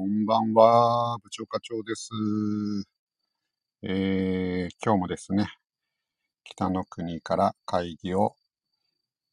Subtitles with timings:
[0.00, 2.08] こんばんは、部長課長です。
[3.82, 5.52] えー、今日もですね、
[6.42, 8.34] 北の国から会議を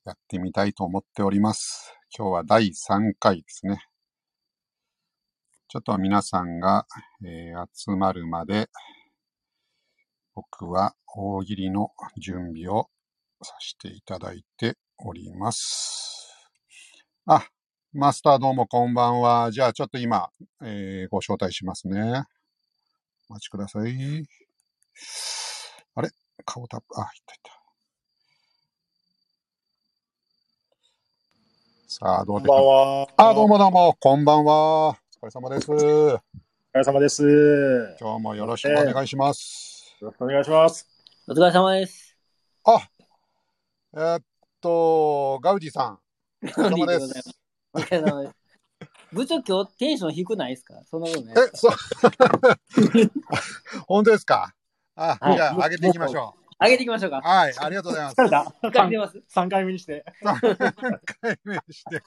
[0.03, 1.95] やってみたいと思っております。
[2.13, 3.79] 今日は第3回ですね。
[5.69, 6.85] ちょっと皆さんが、
[7.25, 8.67] えー集まるまで、
[10.35, 12.89] 僕は大喜利の準備を
[13.41, 16.27] させていただいております。
[17.25, 17.47] あ、
[17.93, 19.49] マスターどうもこんばんは。
[19.49, 20.29] じゃあちょっと今、
[20.61, 22.23] えーご招待しますね。
[23.29, 24.27] お待ちください。
[25.95, 26.09] あれ？
[26.45, 27.51] 顔タップ、あ、いったいった。
[31.87, 33.07] さあ、どうでこんばんは。
[33.17, 34.89] あ、どうもどうも、こんばんは。
[34.89, 35.71] お疲れ様です。
[35.71, 36.21] お疲
[36.73, 37.23] れ様です。
[37.23, 39.95] よ今日もよろしくお願いします。
[40.01, 40.85] ろしくお願いします。
[41.25, 42.17] お疲れ様です。
[42.65, 42.89] あ、
[43.93, 44.23] えーっ
[44.59, 45.99] と、ガウディさん、
[46.43, 47.31] お疲れ様です
[47.77, 47.95] す。
[47.95, 48.33] お疲れ様です。
[49.13, 50.73] 部長今日テンション低くないですか？
[50.89, 51.71] そんなことないえ、そう、
[53.87, 54.53] 本当ですか？
[54.95, 57.11] あ、はいじゃあ、上げていきましょ上げていきましょうう。
[57.11, 57.21] か。
[57.21, 58.15] はい、ありがとうございます。
[58.19, 59.21] 疲れた疲れてます。
[59.33, 60.03] 3回目にして。
[60.23, 62.01] 3回目して。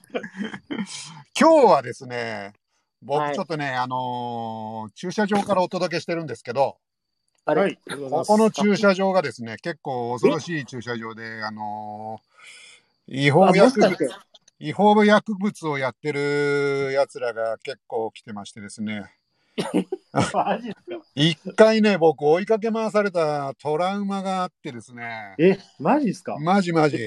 [1.41, 2.53] 今日はですね、
[3.01, 6.77] 僕はいちょっとね、あのー駐車場からお届けしてるんですけど、
[7.47, 7.79] あれ、はい。
[8.11, 12.31] ここの駐車場がですね、結構恐ろしい駐車場で、あのー
[13.13, 13.97] 違法薬物
[14.63, 19.11] 違法薬物をやってる奴らが結構来てましてですね、
[20.35, 21.07] マジですか？
[21.15, 26.37] 一回ね、僕追いかけ回されたトラウマがあってですね、え、マジですか？
[26.39, 26.99] マジマジ。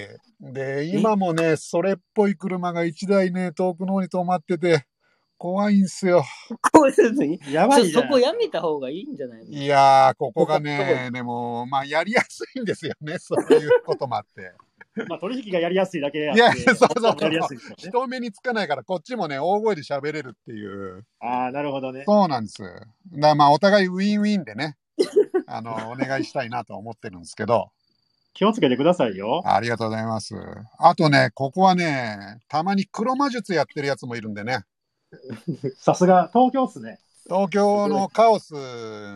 [0.41, 4.87] で、今もね、それっぽい車が一台ね、遠くの方に止まってて、
[5.37, 6.23] 怖いんすよ。
[6.71, 8.03] こういうのに、やばいじゃん。
[8.03, 9.51] そそこやめた方がいいんじゃないの？
[9.51, 14.53] いやー、ここがどね、でも、まあ、やりやすいんですよね、そういうこともあって。
[15.09, 16.39] まあ、取引がやりやすいだけあって。
[16.39, 17.39] いやそうそうそうね。
[17.77, 21.05] 人目につかないから、こっちもね、大声で喋れるっていう。
[21.19, 22.03] ああ、なるほどね。
[22.05, 22.63] そうなんです。
[23.11, 24.77] だまあ、お互いウィンウィンでね、
[25.47, 27.71] あの、お願いしたいなと思ってるんですけど、
[28.33, 29.41] 気をつけてくださいよ。
[29.45, 30.35] ありがとうございます。
[30.77, 34.65] あとね、ここはね、たまに黒魔術やってるやつもいるんでね、
[35.77, 36.99] さすが、東京っすね。
[37.25, 38.53] 東京のカオス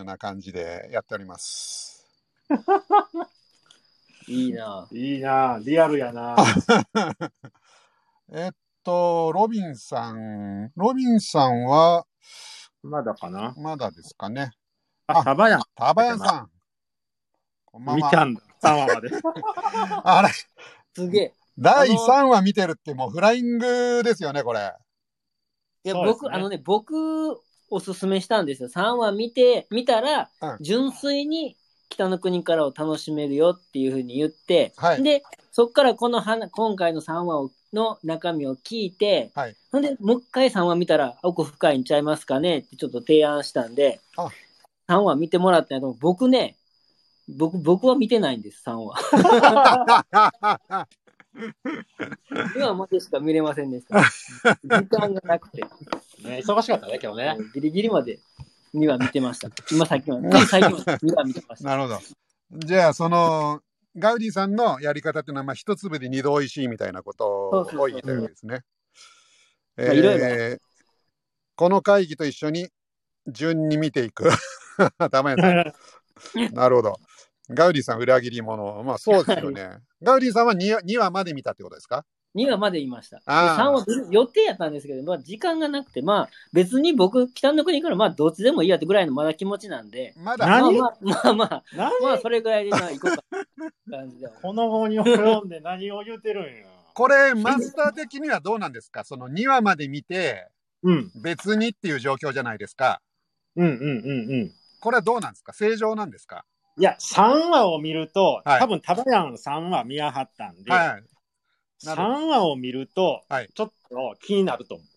[0.06, 2.08] な感じでやっております。
[4.28, 6.36] いいないいなリアルやな
[8.34, 8.52] えっ
[8.84, 12.06] と、ロビンさん、ロビンさんは
[12.84, 13.54] まだかな？
[13.58, 14.52] まだですかね。
[15.08, 15.62] あ、サバやん。
[15.76, 16.50] タバヤさん。
[17.66, 18.08] こんばんは。
[18.08, 18.42] 見たんだ。
[18.62, 19.10] 3話まで。
[20.04, 20.30] あれ、
[20.94, 21.34] すげえ。
[21.58, 24.74] 第あの3話見てるってもうフライングですよね、これ。
[25.84, 28.70] いや、僕、あのね、僕、おすすめしたんですよ。
[28.70, 31.58] 3話見て、見たら、うん純粋に
[31.90, 39.56] 北の国からを楽しめるよっていうふうに言って、はいで、そっからこの話今回の3話をの中身を聞いて、はい。
[39.72, 44.30] ほんで、もう一回3話見たら、奥深いんちゃいますかねってちょっと提案したんであ、
[44.88, 46.56] 3話見てもらったんやと思う僕ね、
[47.28, 48.96] 僕、僕は見てないんです、3話。
[52.56, 54.02] 今までしか見れませんでした。
[54.64, 55.62] 時間がなくて、
[56.24, 57.38] ね、忙しかったね、今日ね。
[57.54, 58.20] ギリギリまで
[58.74, 59.50] 2話見てました。
[59.72, 61.70] 今さっきま 最近まで2話見てました。
[61.70, 62.00] なるほど。
[62.60, 63.62] じゃあ、その、
[63.98, 68.62] ガウディさんのやり方っていうのは、まあ、一粒で二度おいしいみたいなことを言いたいわけですね。
[69.78, 70.68] まあいろいろえー
[71.56, 72.70] この会議と一緒に
[73.26, 74.30] 順に見ていく。
[75.12, 75.74] たまやさん。
[76.54, 77.00] なるほど。
[77.50, 78.84] ガウディさん、裏切り者。
[78.84, 79.80] まあ、そうですよね。
[80.04, 82.06] ガウディさんは 2, 2話まで見たってことですか？
[82.36, 83.18] 2話まで言いました。
[83.18, 92.02] であー3話出る予定やったんですけど、まあ、時間がなくて、まあ、別に僕、北の国から、まあ、どっちでもいいやってぐらいのまだ気持ちなんで、まだ、何まあまあ、まあまあ、何？
[92.02, 94.28] まあ、それぐらいで、まあ、行こうかって感じで。
[94.42, 96.68] この後に及んで何を言うてるんや。
[96.94, 99.04] これ、マスター的にはどうなんですか？
[99.04, 100.48] その2話まで見て、
[100.84, 101.12] うん。
[101.22, 103.02] 別にっていう状況じゃないですか。
[103.56, 104.52] うんうんうんうん。
[104.80, 105.54] これはどうなんですか？
[105.54, 106.46] 正常なんですか？
[106.80, 111.04] いや、3話を見ると、はい多分タバヤン3話見やはったんで、はい。
[111.84, 112.02] なる。
[112.02, 113.50] ほど3話を見ると、はい。
[113.54, 114.88] ちょっと気になると思う。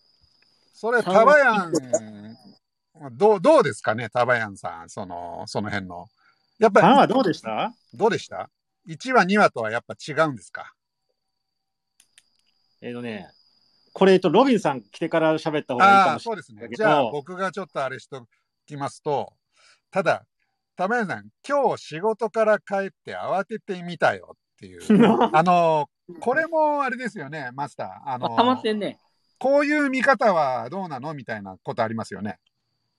[0.73, 1.71] それ、タバヤン、
[3.11, 6.07] どう、どうですかね、タバヤンさん、その、その辺の。
[6.59, 7.73] やっぱ3り、話どうでした？
[7.93, 8.49] どうでした
[8.87, 10.73] ?1 話、2話とはやっぱ違うんですか？
[12.81, 13.29] えっ、とね、
[13.93, 16.67] これ、と、ロビンさん来てから喋った方がいいかもしれそうですね。
[16.75, 18.25] じゃあ、僕がちょっとあれしと
[18.65, 19.33] きますと、
[19.91, 20.25] ただ、
[20.75, 24.81] タバヤンさん、今日仕事から帰って慌ててみたよっていう。
[25.35, 28.09] あの、これもあれですよね、マスター。
[28.11, 28.99] あの、ハマってんね。
[29.39, 32.37] こういう見方はどうなのみたいなことありますよね。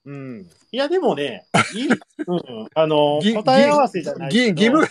[0.05, 0.47] うん。
[0.73, 4.35] いや、でもね、いい、うん、あの、ぎ答え合わせじゃない。
[4.35, 4.85] 義務、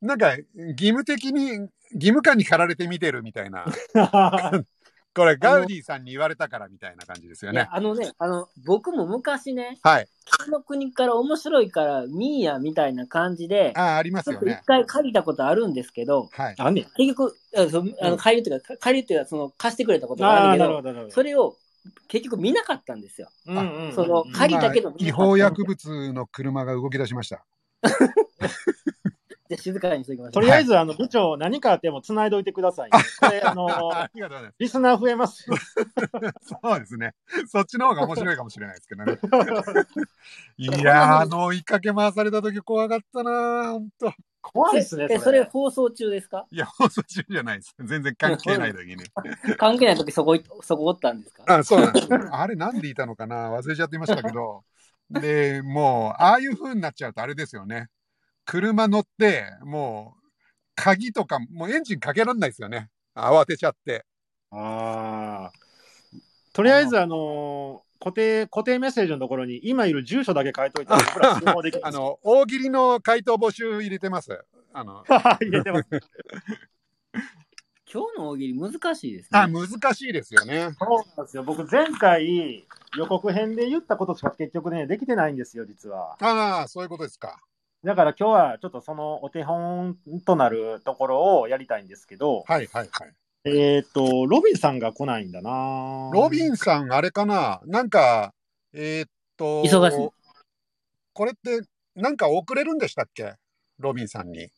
[0.00, 3.66] なんか、義務的に、義務感に駆られて見てるみたいな
[5.14, 7.60] これ、ガウディさんに言われたからみたいな感じですよね。
[7.60, 10.08] いやあのね、あの、僕も昔ね、はい。
[10.24, 14.62] 北の国から面白いから見いやみたいな感じで、ああ、ありますよね。
[14.66, 16.54] 回借りたことあるんですけど、はい。
[16.58, 16.84] あんねん。
[16.96, 21.14] 結局、あそあの借りるというか、借りるというか、その貸してくれたことがあるけど、なるほど、なるほど。
[21.14, 21.56] それを
[22.08, 23.28] 結局見なかったんですよ。
[23.46, 27.44] うんうんうんその借りたけどまあ違法薬物の車が動き出しました。
[29.54, 30.34] じゃあ静かにしておきまし。
[30.34, 32.98] とりあえず、あの、部長、何かあっても繋いどいてくださいね。
[33.20, 34.54] これ、あの、ありがとうございます。
[34.58, 35.46] リスナー増えます。
[36.42, 37.14] そうですね。
[37.48, 39.18] そっちの方が面白いかもしれないですけどね。
[40.58, 44.12] いやー、あの、追いかけ回された時怖かったなー、ほんと。
[44.42, 46.46] 怖いですね、え、それ放送中ですか？
[46.50, 47.74] いや、放送中じゃないです。
[47.80, 49.02] 全然関係ない時に。
[49.56, 51.44] 関係ない時そこい、そこおったんですか？
[51.46, 52.08] あ、そうなんです。
[52.30, 53.50] あれなんでいたのかな？
[53.50, 54.64] 忘れちゃっていましたけど。
[55.10, 57.88] で、もう、ああいう風になっちゃうとあれですよね。
[58.44, 60.22] 車乗って、もう、
[60.74, 62.90] 鍵とか、もうエンジンかけらんないですよね。
[63.14, 64.04] 慌てちゃって。
[64.50, 65.52] ああ。
[66.52, 74.44] とりあえず、あのー固定、固定メッセージのところに、今いる住所だけ書いといて、僕ら通報できる あの、大喜利の回答募集入れてます。
[74.74, 75.04] あの、
[75.40, 75.88] 入れてます。
[77.90, 79.54] 今日の大喜利難しいですあ、ね。
[79.54, 80.68] 難しいですよね。
[80.78, 81.44] そうなんですよ。
[81.44, 82.66] 僕、前回、
[82.98, 86.18] 予告編で言ったことしか結局ね、できてないんですよ、実は。
[86.20, 87.40] ああ、そういうことですか。
[87.84, 93.12] だから今日はちょっとそのお手本となるところをやりたいんですけど、はいはいはい。
[93.44, 97.60] えっ、と、ロビンさんが来ないんだなロビンさん、あれかな？
[97.66, 98.32] なんか、
[98.72, 100.10] えーっと、忙しい
[101.12, 101.60] これって、
[101.94, 103.34] なんか送れるんでしたっけ？
[103.78, 104.48] ロビンさんに。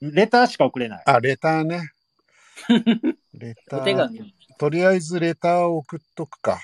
[0.00, 1.02] レターしか送れない。
[1.06, 1.90] あ、レターね。
[3.34, 3.96] レタお手ー。
[3.96, 6.60] 紙とりあえずレターを送っとくか。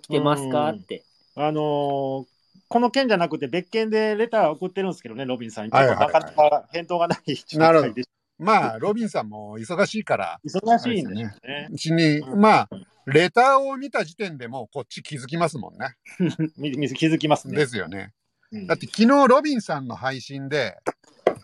[0.00, 0.70] 起きてますか？
[0.70, 1.04] って。
[1.34, 2.26] あのー
[2.68, 5.70] この件じゃなくて別件でレター送ってるんですけどね、ロビンさんに。
[5.70, 8.04] なかなか返答がない状態で
[8.38, 11.68] まあ、ロビンさんも忙しいから、忙しいんですよね。
[11.72, 12.68] うちに、うんまあ、
[13.06, 15.96] レターを見た時点でもうこっち気づきますもんね。
[16.94, 17.56] 気づきますね。
[17.56, 18.12] ですよね。
[18.52, 20.76] うんだって昨日ロビンさんの配信で、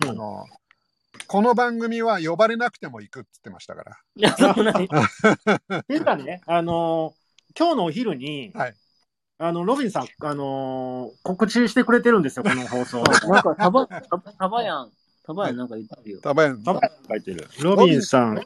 [0.04, 0.46] うんあの、
[1.26, 3.96] この番組は呼ばれなくても行くって言ってましたから。
[4.16, 4.72] いや、そんっ
[5.86, 7.24] ていうかね、あのー
[7.56, 8.74] 今日のお昼に、はい
[9.38, 13.02] あの、ロビンさん、あのー告知してくれてるんですよ、この放送。
[13.28, 14.90] なんか、たば、たたばやん。
[15.24, 16.20] たばやんなんか言ってるよ。
[16.22, 16.62] 多分
[17.08, 17.48] 書いてる。
[17.62, 18.40] ロビンさん。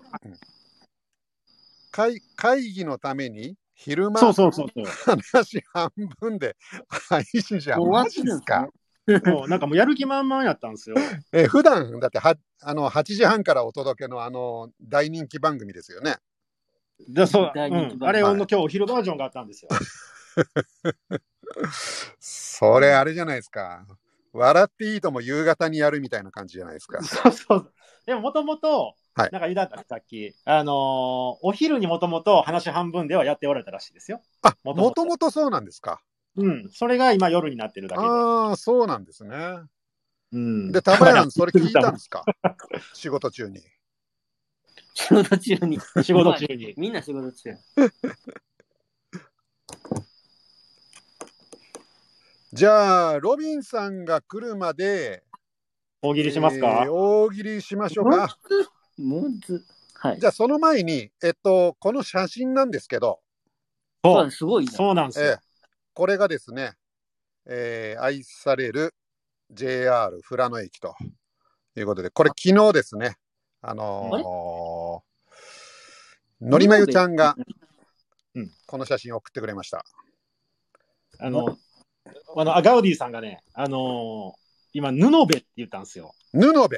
[1.90, 4.84] 会会議のために昼間そうそうそうそう。
[5.26, 5.90] 話半
[6.20, 6.56] 分で
[6.88, 8.68] 配信者終わマっですジですか？
[9.22, 10.96] かもうなんかもうやる気満々やったんですよ。
[11.32, 16.16] え普段だってはあの8時半からお届けのあの大人気番組ですよね。
[17.08, 19.68] でそう、大人気番組うん、あれの今日お昼バージョンがあったんですよ。
[22.20, 23.86] それあれじゃないですか。
[24.32, 27.02] 笑っていいとも夕方にやるみたいな感じじゃないですか。
[27.02, 27.72] そうそう。
[28.06, 30.74] でももともと、はいなんか言ったさっき、あのー
[31.42, 34.22] お昼にもともと話半分ではやっておられたらしいですよ。
[34.42, 36.00] あもともとそうなんですか。
[36.36, 36.68] うん。
[36.70, 38.08] それが今夜になってるだけで。
[38.08, 39.36] ああ、そうなんですね。
[40.32, 40.72] うん。
[40.72, 42.22] で、タバヤン、 それ聞いたんですか？
[42.94, 43.60] 仕事中に。
[44.94, 45.78] 仕事中に。
[46.02, 46.74] 仕事中に。
[46.78, 47.56] みんな仕事中。
[52.52, 55.22] じゃあ、ロビンさんが来るまで、
[56.00, 58.38] 大喜利しますか、えー大喜利しましょうか。
[59.94, 60.20] はい。
[60.20, 60.26] じ。
[60.26, 63.20] ゃあ、その前に、えっと、この写真なんですけど、
[64.04, 64.14] そう。
[64.22, 64.72] そうすごいな。
[64.72, 65.26] そうなんですよ。
[65.26, 65.38] えー
[65.94, 66.74] これがですね、
[67.44, 68.94] えー愛される
[69.50, 70.94] JR 富良野駅と。
[71.76, 73.16] いうことで、これ昨日ですね、
[73.62, 77.34] あのーのりまゆちゃんが
[78.34, 78.50] うん。
[78.66, 79.84] この写真を送ってくれました。
[81.18, 81.58] あの、
[82.36, 86.14] あの、あガウディさんがね、あのー今、布部って言ったんですよ。
[86.32, 86.68] 布部。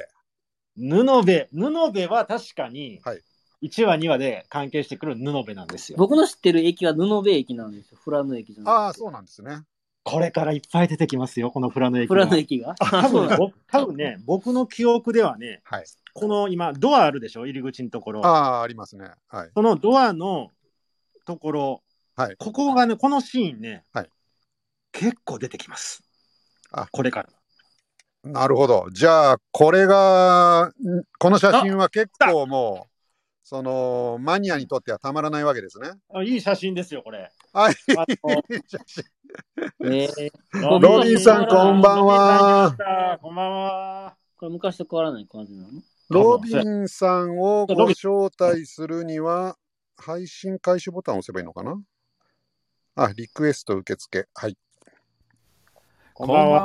[0.77, 3.21] 布部、布部は確かに、はい
[3.61, 5.97] 1話、2話で関係してくる布部なんですよ。
[5.99, 7.99] 僕の知ってる駅は布部駅なんですよ。
[8.03, 8.79] 富良野駅じゃなくて。
[8.79, 9.61] ああ、そうなんですね。
[10.03, 12.25] これからいっぱい出てきますよ、この富良野駅富が。
[12.25, 12.73] 良野駅が？
[12.79, 15.85] 多分ね僕多分ね、僕の記憶ではね、はい。
[16.13, 18.25] この今、ドアあるでしょ、入り口のところ。
[18.25, 19.11] ああ、ありますね。
[19.27, 19.51] はい。
[19.53, 20.49] そのドアの
[21.27, 21.81] ところ、
[22.15, 24.09] はいここがね、このシーンね、はい
[25.01, 26.03] 結構出てきます。
[26.71, 27.29] あこれから。
[28.31, 28.85] なるほど。
[28.93, 30.71] じゃあ、これが、ん
[31.17, 32.91] この写真は結構もう、
[33.41, 35.89] その、マニアにとってはたまらないわけですね。
[36.13, 37.31] あいい写真ですよ、これ。
[37.51, 37.75] はい。
[37.97, 39.03] あの写真
[39.85, 43.17] えー、ロビンさんこんばんは。
[43.19, 44.15] こんばんは。
[44.37, 45.69] これ昔と変わらない感じなの？
[46.09, 49.57] ロビンさんをご招待するには、
[49.97, 51.81] 配信開始ボタンを押せばいいのかな？
[52.93, 54.27] あ、リクエスト受付。
[54.35, 54.55] はい。
[56.21, 56.63] こんばんは。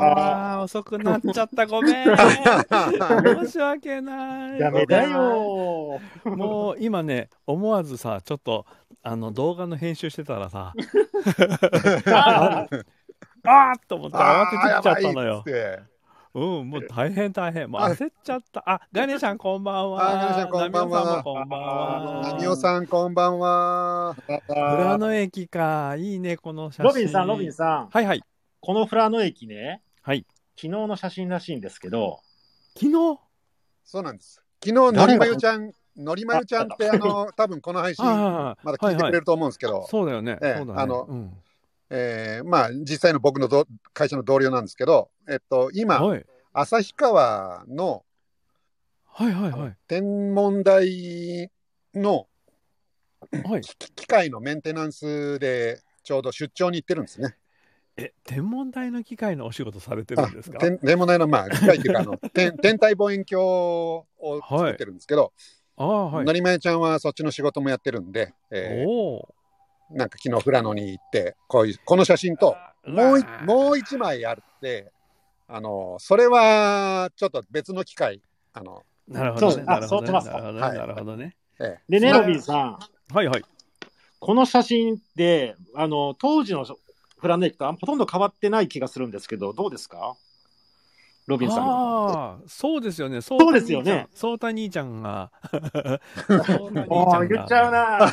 [0.59, 0.63] は。
[0.65, 1.67] 遅くなっちゃった。
[1.67, 2.05] ごめん。
[2.05, 4.59] 申し訳ない。
[4.59, 5.99] ダメだよ。
[6.25, 8.67] もう今ね、思わずさ、ちょっと、
[9.03, 10.75] あの、動画の編集してたらさ、
[12.13, 12.67] あ
[13.45, 15.43] あと思って慌ててきちゃったのよ
[16.35, 17.71] うん、もう大変大変。
[17.71, 18.63] もう焦っちゃった。
[18.67, 20.11] あ、ガネちゃんこんばんは。
[20.11, 22.23] あガネちゃんこんばんはナミオさんもこんばんは。
[22.23, 24.17] ナミオさん、こんばんは。
[24.27, 25.97] 富良野駅か。
[25.97, 26.89] いいね、この写真。
[26.89, 27.89] ロビンさん、ロビンさん。
[27.89, 28.23] はいはい。
[28.67, 30.27] この富良野駅ね、はい。
[30.57, 32.19] 昨日の写真らしいんですけど、
[32.75, 33.21] 昨日？
[33.85, 34.43] そうなんです。
[34.61, 40.37] 昨日、のりまゆちゃん、のりまゆちゃんって、あの、多分この配信、あまだ聞いてくれると思うんですけど、そうだよね。
[40.43, 40.83] ええそうだね。
[40.83, 41.33] あのうん
[41.91, 46.27] えーまあ、実際の僕のど会社の同僚なんですけど、えっと、今、はい。
[46.53, 48.05] 旭川の
[49.05, 49.77] はいはいはい。
[49.87, 51.53] 天文台
[51.95, 52.27] の
[53.45, 53.61] はい。
[53.61, 57.37] 機機械のメンテナンスで、ちょうど出張に行ってるんですね。
[57.99, 60.59] え、天文台の機械のお仕事されてるんですか？
[60.59, 64.07] 天天文台の、まあ、機械っていうか、あの 天天体望遠鏡を
[64.49, 65.33] 作ってるんですけど、
[65.77, 66.33] ああ、はいの。
[66.33, 69.35] りまゆちゃんはそっちの仕事もやってるんで、えーおお。
[69.91, 74.91] なんか昨日富良野に行って、こういう、この写真と、もうもう一枚あって、
[75.49, 78.21] あの、それはちょっと別の機械、
[78.53, 79.53] あの、なるほどね。
[79.55, 80.05] そうあなるほどね。
[80.05, 80.61] そうしますかなるほどね。
[80.67, 81.37] はいなるほどね。
[81.61, 82.79] えでね、まあロビンさん、
[83.15, 83.43] はいはい。
[84.19, 86.67] この写真って、あの、当時の
[87.21, 90.17] 富良野駅とほとんど変わってない気がするんですけど、どうですか？
[91.27, 91.65] ロビンさん。
[91.65, 91.69] あ
[92.35, 93.21] あ、そうですよね。
[93.21, 94.07] そそうですよね。
[94.15, 95.31] そうた兄ちゃんが。
[95.51, 97.99] そうた兄ちゃんおー言っちゃう が。
[97.99, 98.13] な。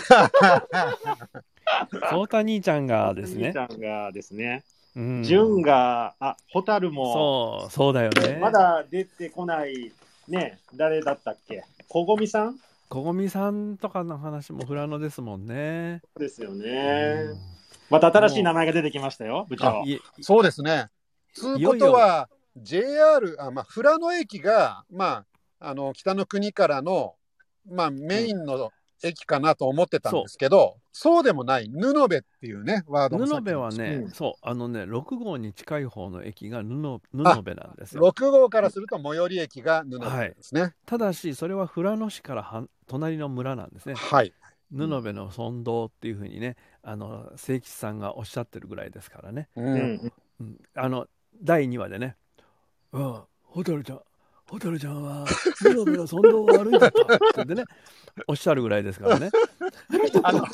[2.09, 3.59] そうた兄ちゃんがですね兄ち。
[3.59, 4.63] ゃんがですね、
[4.95, 8.39] うん純が、あ、ホタルも、そう、そうだよね。
[8.41, 9.91] まだ出てこない、
[10.27, 11.63] ね、誰だったっけ？
[11.89, 12.57] 小ごみさん？
[12.89, 16.01] こごみさんとかの話も富良野ですもんね。
[16.17, 17.25] ですようね。
[17.25, 17.35] ん
[17.89, 19.83] また新しい名前が出てきましたよ、部長。
[20.21, 20.89] そうですね。
[21.33, 25.25] つうことは、JR、あまあ、富良野駅が、ま
[25.59, 27.15] あ、あの、北の国からの、
[27.69, 28.71] まあ、メインの
[29.03, 38.03] 駅かなと思ってたんですけど、そうでもない、布部っていうね、ワード布部はね、うんそう、あのね、6号に近い方の駅が布布部なんですよ。
[38.03, 40.73] 6号からすると最寄り駅が布部ですね。
[40.85, 43.95] ただし、それは富良野市からは隣の村なんですね。
[43.95, 44.33] はい。
[44.73, 49.47] 布部の村道っていうふうにね、あの、清吉さんがおっしゃってるぐらいですからね。
[49.55, 50.11] うん
[50.75, 51.07] あの、
[51.41, 52.15] 第2話でね、
[52.91, 54.01] うん、ホタルちゃん、
[54.49, 57.03] ホタルちゃんは布部の村道を歩いてたって
[57.35, 57.63] 言ってね、
[58.27, 59.29] おっしゃるぐらいですからね。
[60.23, 60.45] あの、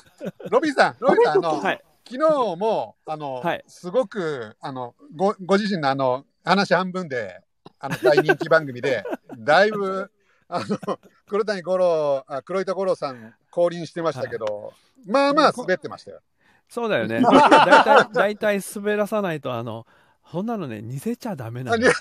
[0.49, 1.81] ロビンさん、ロビンさん、あの、はい。
[2.05, 7.41] 昨日も、あの、はいすごく、あの、ご、ご自身のあの、話半分で、
[7.79, 9.03] あの、大人気番組で、
[9.37, 10.11] だいぶ、
[10.47, 14.73] あの、黒谷五郎、あ黒板五郎さん降臨してましたけど、
[15.05, 16.21] まあまあ滑ってましたよ。
[16.67, 17.21] そうだよね。
[17.21, 19.87] だいたい、だいたい滑らさないと、あの、
[20.31, 21.77] そんなのね、似せちゃダメなの。
[21.77, 21.91] うん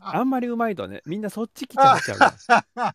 [0.00, 2.92] あんまりうまいとね、みんなそっち来ちゃっちゃう。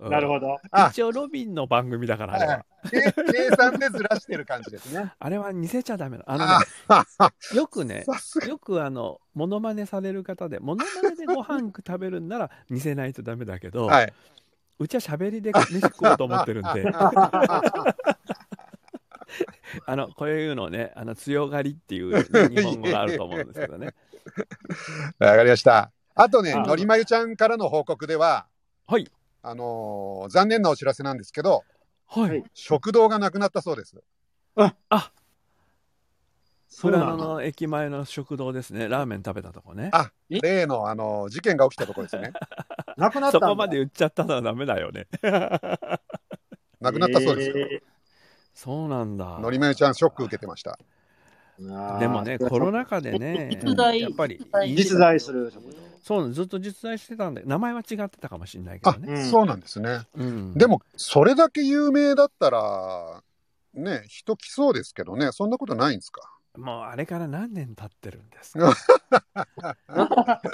[0.00, 0.56] うんなるほど。
[0.70, 2.64] あ一応ロビンの番組だから、あれは。
[2.90, 5.12] 計計算でずらしてる感じですね。
[5.18, 6.32] あれは似せちゃダメなの。
[6.32, 8.06] あのあね、よくね。
[8.46, 14.12] よくあの、モノマネされる方で、モノマネでご飯食べるんなら似せないとダメだけど、はい。
[14.78, 16.84] うちは喋りで飯食おうと思ってるんで、
[19.86, 22.22] あの、こういうのね、あの、強がりっていう、ね、
[22.54, 23.94] 日本語があると思うんですけどね。
[25.18, 25.92] わかりました。
[26.14, 28.46] あとね、あのりまゆちゃんからの報告では、
[28.86, 29.10] はい。
[29.42, 31.64] あのー残念なお知らせなんですけど、
[32.06, 32.42] はい。
[32.54, 33.96] 食堂がなくなったそうです。
[34.56, 34.74] そう
[36.80, 37.16] 富良野。
[37.16, 38.88] の駅前の食堂ですね。
[38.88, 39.90] ラーメン食べたとこね。
[39.92, 40.40] あえ？
[40.40, 42.32] 例の、あの事件が起きたところですね。
[42.96, 45.06] なくなったそこまで言っちゃったのはダメだよね。
[46.80, 47.66] なくなったそうですよ。
[47.66, 47.82] え
[48.54, 49.38] そうなんだ。
[49.38, 50.78] のりまゆちゃん、ショック受けてました。
[51.60, 54.38] ーでもね、コロナ禍でね、実在やっぱり
[54.76, 55.76] 実在する食堂。
[56.02, 59.12] そうずっと実在してたんで、名前は違ってたかもしれないけどあ、ね。
[59.14, 60.00] うんそうなんですね。
[60.14, 63.22] うん、でも、それだけ有名だったら、
[63.74, 66.35] ね、人来そうですけどね、そんなことないんですか？
[66.56, 68.76] もうあれから何年経ってるんですうんか。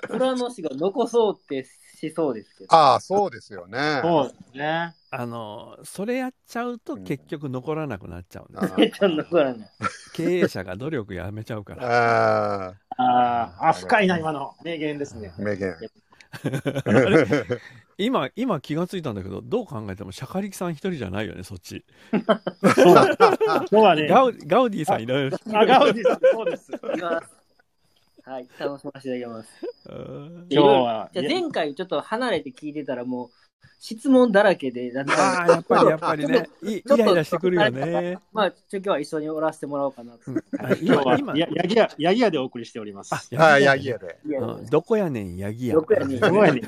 [0.08, 2.74] 富良野市が残そうってしそうですけど。
[2.74, 4.00] ああ、そうですよね。
[4.02, 4.94] そうですね。
[5.10, 8.74] あの、それやっちゃうとうん結局残らなくなっちゃうんです。
[8.74, 9.68] あめっちゃ残らない。
[10.14, 12.68] 経営者が努力やめちゃうから。
[12.68, 15.32] あああ深いな、今の名言ですね。
[15.38, 15.76] ー、名言。
[17.98, 21.84] 今、今気がついたんだけど、どう考えてもシャカリキさん一人じゃないよね、そっち。
[22.74, 22.94] そう
[23.84, 23.94] だ。
[23.94, 25.38] ね、ガウガウディさんいろいろ。
[25.52, 26.72] あガウディさん、そうです。
[26.72, 27.41] います。
[28.24, 29.48] はい、楽しませていただきます。
[29.88, 33.30] うん今日は、じゃあ前回ちょっと離れて聞いてたらもう
[33.80, 38.18] 質問だらけで、だんだんああ、やっぱりやっぱりね、 いイライラしてくるよね。
[38.32, 40.20] まあ、ちょ今日は一緒におらせてもらおうかなと。
[40.60, 43.12] あ今日は今、今やヤギ屋、ヤギ屋でお送りしております。
[43.12, 44.20] あはい、ヤギ屋で。
[44.70, 45.74] どこやねん、ヤギや。
[45.74, 46.62] どこやねんすごいね。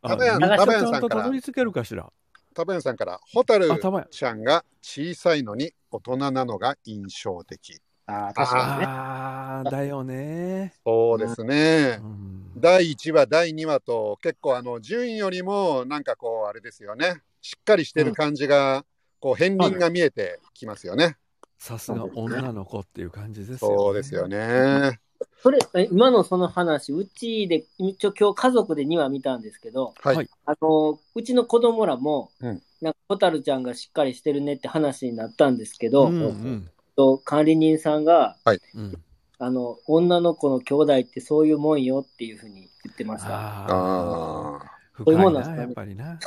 [0.00, 2.08] あたばやんたばやんんさんからとたどり着けるかしら？
[2.54, 3.68] タバヤンさんから、ホタル。
[4.10, 7.80] ちゃんが小さいのに大人なのが印象的。
[8.06, 8.86] ああ、確かにね。
[8.86, 10.74] ああ、だよね。
[10.84, 12.06] そうですねう。
[12.06, 17.22] ん第1話、第2話と結構あの順位よりもなんかこうあれですよね。
[17.40, 18.84] しっかりしてる感じが、
[19.20, 21.16] こう片鱗が見えてきますよね。
[21.58, 23.76] さすが女の子っていう感じですよね。
[23.76, 25.00] そうですよね。
[25.42, 30.16] それ、え今のその話、うちで、一応今日家族で2話見たんですけど、はい。
[30.16, 38.36] はいあの、うちの子供らも、うんなんか、ホタルちゃんがしっかりしてるねって話になったんですけど、うんうんと管理人さんが、
[38.74, 38.94] うん。
[39.38, 43.28] あの、女の子の兄弟ってそういうもんよっていうふうに言ってました。
[43.28, 46.18] あああ、そういう深いな、もんなんですかねやっぱりな。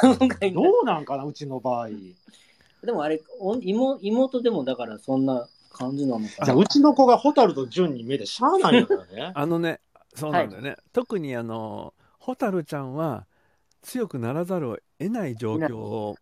[0.53, 1.89] どうなんかな、うちの場合。
[2.83, 6.45] でもあれ、お妹妹でもだからそんな感じなのかな。
[6.45, 9.31] じゃあ、うちの子がホタルと純に目でしゃあないんだよね。
[9.35, 9.79] あのね、
[10.13, 10.75] そうなんだよね。
[10.91, 13.25] 特にあの、ホタルちゃんは
[13.81, 16.17] 強くならざるを得ない状況を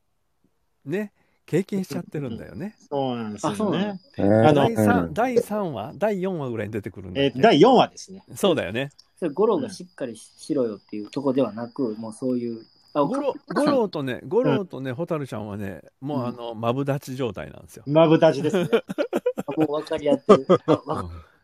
[0.86, 1.14] ね、
[1.46, 2.76] 経験しちゃってるんだよね。
[2.90, 4.00] そうなんですあそうなんよね。
[4.18, 7.34] ああの第3、第三話、第4話ぐらいに出てくるんだよね。
[7.36, 8.24] えー第4話ですね。
[8.36, 8.92] そうだよね。
[9.18, 12.66] それ、ゴロがしっかりししろよっていうとこではなく、もうそういう。
[12.94, 17.84] あ、ゴロ、ゴロとね、ゴロとね、ホタルちゃんはね、もうあの、マブダチ状態なんですよ。
[17.88, 18.70] まぶたちですね。
[19.58, 20.48] もう分かり合ってる。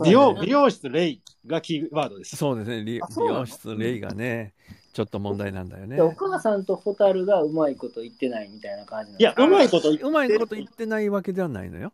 [0.00, 2.36] 美容、美容室レイがキーワードです。
[2.36, 3.38] そうですね、理美あそうなの？
[3.40, 4.54] 容室レイがね、
[4.92, 6.02] ちょっと問題なんだよねで。
[6.02, 9.20] お母さんとホタルがうまいこと言ってないみたいな感じなの？
[9.20, 11.92] いや、うまいこと言ってうまいこと言ってないわけではないのよ。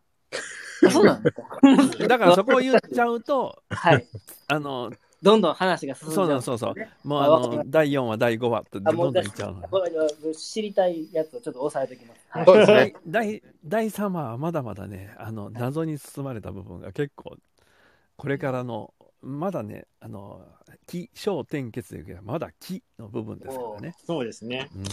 [0.87, 2.07] あそうなんですか。
[2.07, 4.07] だからそこを言っちゃうと、はい。
[4.47, 6.75] あの、どんどん話が進んじゃそうなんそうそう。
[7.09, 9.69] もうああわかりまの、第4話、第5話ってどんどん言っちゃうのよ。
[9.73, 12.21] わかりました知りたいやつをちょっと押さえておきます。
[12.29, 12.95] はいそうですね。
[13.09, 17.37] 第第3話はまだまだね、あの、謎に包まれた部分が結構、
[18.19, 20.45] これからの、まだね、あの、
[20.89, 23.95] 気、小転結でいうけど、まだ気の部分ですからね。
[24.05, 24.69] そうですね。
[24.75, 24.85] うん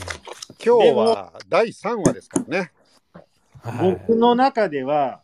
[0.63, 2.71] 今日は第3話ですからね。
[3.63, 5.23] はい僕の中では、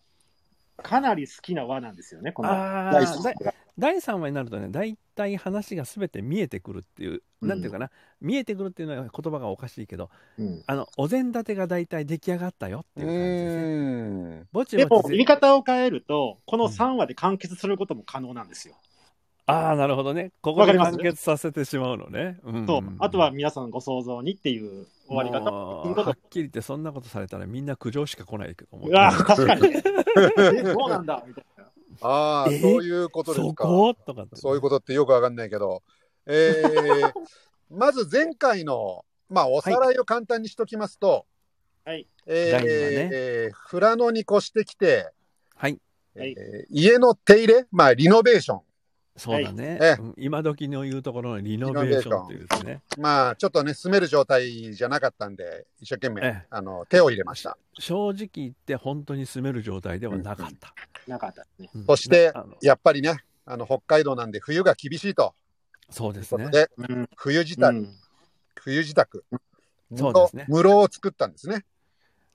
[0.81, 3.53] かなり好きな輪なんですよね、このあ第ーだ3話が。
[3.81, 7.89] 第3話になるとね、大体話が全て見えてくるっていう、うんなんていうかな、
[8.21, 14.41] 見えてくるっていうのは言葉がおかしいけど、うんあの、お膳立てが大体出来上がったよっていう感じですね。
[14.41, 14.47] ん。
[14.51, 18.75] ぼちでもぼ、ち見方を変えると、この3話で完結することも可能なんですよ。
[19.47, 20.31] ああ、なるほどね。
[20.41, 22.37] ここで完結させてしまうのね。
[22.43, 22.83] うんそう。
[22.99, 28.87] あとは皆さんご想像にっていう終わり方はっきり言ってそんなことされたらみんな苦情しか来ないけども。
[28.89, 29.83] 確かにね。
[30.37, 31.50] え、どうなんだみたいな。
[32.01, 33.65] ああ、えーそういうことですそか。
[33.65, 33.93] こ？
[33.93, 35.83] とかってそういうことってよくわかんないけど。
[36.25, 37.13] えー、
[37.69, 41.25] まず前回の、まあ、おさらいを簡単にしときますと、
[41.83, 42.07] はい。
[42.27, 45.11] えーねえー富良野に越してきて、
[45.55, 45.79] はい。
[46.15, 48.61] はいえー家の手入れ、まあ、リノベーション。
[49.17, 52.81] そうだね、えうん今時の言うところのリノベーションっていうですね。
[52.97, 57.57] まあ、ちょっとね、住める状態じゃなかったんで、一生懸命、ええあの、手を入れました。
[57.77, 60.73] 正直言って本当に住める状態ではなかった。
[61.07, 61.69] なかったね。
[61.75, 65.33] うんそしてやっぱりね、あの、北海道なんで冬が厳しいと
[65.89, 66.49] そうですね。
[66.49, 67.09] で、うん。
[67.15, 67.89] 冬支度、うん
[68.55, 69.05] 冬支度、
[69.95, 71.65] そうですね室を作ったんですね。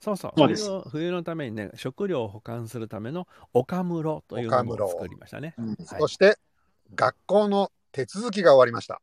[0.01, 5.55] そうそうそうです冬の冬のためにね、食料を保管するための岡室というの岡室を作りましたね。
[5.59, 6.37] うんはいそして、
[6.95, 9.01] 学校の手続きが終わりました。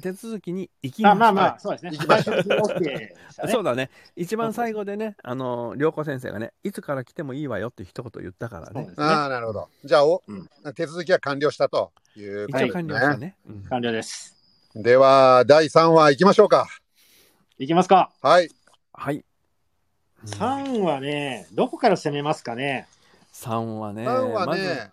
[0.00, 1.12] 手続きに行きました。
[1.12, 1.90] あまあまあ、そうですね。
[1.92, 3.90] 行きました最終的に OK でしたねそうだね。
[4.14, 8.94] 一番最後でね、あの、良子先生がね、いつから来てもいいわよって一言言ったからねそうで。
[8.94, 9.06] すね。
[9.06, 9.68] ああ、なるほど。
[9.84, 13.36] じゃあ、おうん手続きは完了したということです一応完了したね。
[13.48, 14.36] うん完了です。
[14.74, 16.66] では、第3話行きましょうか。
[17.58, 18.10] いきますか。
[18.20, 18.50] はい。
[18.92, 19.24] はい。
[20.26, 22.86] 3はね、どこから攻めますかね。
[23.32, 24.90] 3はね、3話ね、まず、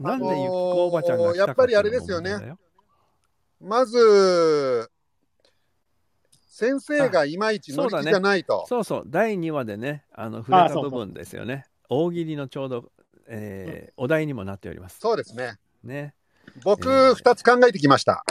[0.00, 2.54] なんでゆきこおばちゃんが来たかやっぱりあれですよね
[3.60, 4.90] まず、
[6.48, 8.66] 先生がいまいち乗り気じゃないと。
[8.68, 11.66] そうそう、第2話でね、あの、触れあそうそうた部分ですよね。
[11.88, 12.92] 大喜利のちょうど、
[13.28, 14.98] えーお題にもなっております。
[15.00, 15.58] そうですね。
[15.84, 16.14] ね。
[16.64, 18.24] 僕、えー2つ考えてきました。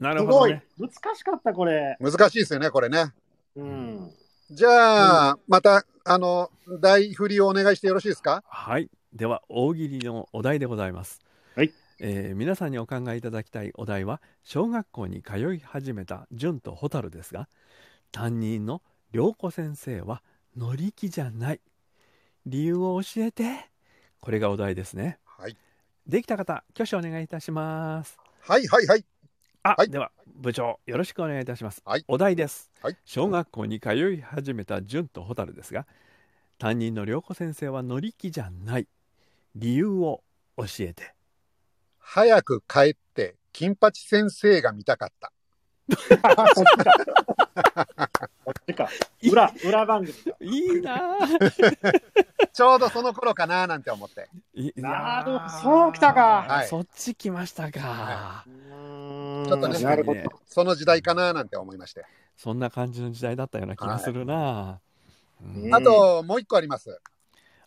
[0.00, 0.92] なすごいるほどね。。
[1.04, 1.96] 難しかった、これ。
[2.00, 3.12] 難しいですよね、これね。
[3.56, 4.10] うん。
[4.50, 6.50] じゃあ、また、あの、
[6.80, 8.42] 題振りをお願いしてよろしいですか？
[8.48, 8.88] はい。
[9.12, 11.20] では、大喜利のお題でございます。
[11.56, 11.72] はい。
[12.00, 17.48] えー皆さんにお考えいただきたいお題は、小学校に通い始めた純と蛍ですが、
[18.12, 20.22] 担任の良子先生は
[20.56, 21.60] 乗り気じゃない。
[22.46, 23.70] 理由を教えて。
[24.20, 25.18] これがお題ですね。
[25.24, 25.56] はい。
[26.06, 28.18] できた方、挙手お願いいたします。
[28.40, 29.04] はいはいはい。
[29.62, 31.82] あ、はいでは、部長、よろしくお願いいたします。
[31.84, 35.86] はいお題です、はい小学校に通い始めた純と蛍ですが、
[36.58, 38.88] 担任の良子先生は乗り気じゃない。
[39.54, 40.22] 理由を
[40.56, 41.14] 教えて。
[41.98, 45.32] 早く帰って、金八先生が見たかった。
[48.44, 48.88] こっちか。
[49.22, 50.36] 裏、裏番組だ。
[50.40, 52.02] いいなぁ。
[52.52, 54.28] ちょうどその頃かななんて思って。
[54.54, 58.44] いなるほどいやーそうきたかはいそっち来ましたか。
[58.46, 60.20] ちょっとねなるほど。
[60.46, 62.04] その時代かななんて思いまして。
[62.36, 64.80] そんな感じの時代だったような気がするな、
[65.42, 67.00] うんうんあと、もう一個あります。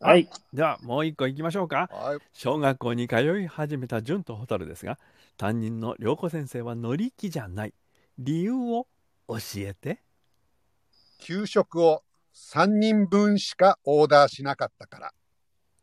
[0.02, 0.28] はい。
[0.52, 2.20] ではもう一個いきましょうかはい。
[2.34, 4.98] 小学校に通い始めた純と蛍ですが
[5.38, 7.74] 担任の良子先生は乗り気じゃない
[8.18, 8.88] 理由を
[9.28, 10.02] 教えて
[11.20, 12.02] 給食を
[12.34, 15.14] 3人分しかオーダーしなかったから。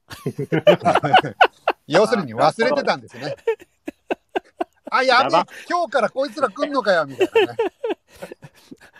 [1.86, 3.36] 要するに忘れてたんですね。
[4.90, 7.58] あ、やべえやば今日からこいつら来んのかよ、みたいなね。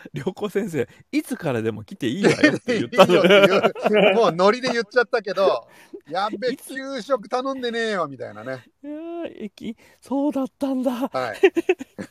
[0.13, 5.67] 良子先生いつからでも来ていいわよって言ったの いうもうノリで言っちゃったけど、
[6.09, 8.63] やっべえ、給食頼んでねえよ、みたいなね。
[8.83, 11.09] いやー駅そうだったんだはい。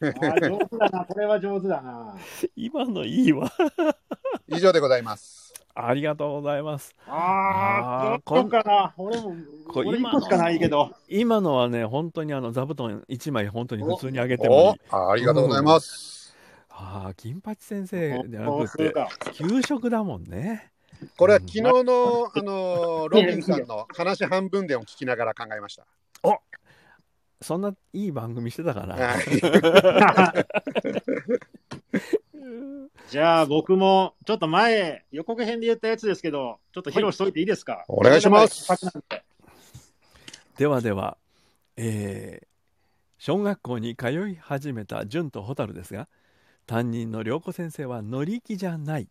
[0.00, 1.04] あ上手だな。
[1.04, 2.14] これは上手だな。
[2.56, 3.50] 今のいいわ
[4.48, 5.37] 以上でございます。
[5.86, 8.94] ありがとうございますああ、どうかな。
[8.96, 9.36] 俺も、
[9.68, 10.90] これ俺一個しかないけど。
[11.08, 16.36] 今のはね本当にあの座布団1枚本当に普通にあげてもいおいあありがとうございます。
[16.68, 18.92] ああ金八先生じゃなくて。
[19.34, 20.72] 給食だもんね
[21.16, 25.86] これは昨日の、あの、ロビンさんの話半分でを聞きながら考えました。
[27.40, 29.24] そんないい番組してたかな、はい
[33.10, 38.68] じゃあ僕も、ちょっと前、予告編で言ったやつですけど、ちょっと披露しといていいですか、お願いします。
[40.56, 41.16] ではでは、
[41.76, 42.48] えー
[43.18, 46.08] 小学校に通い始めた純と蛍ですが
[46.66, 49.08] 担任の良子先生は乗り気じゃない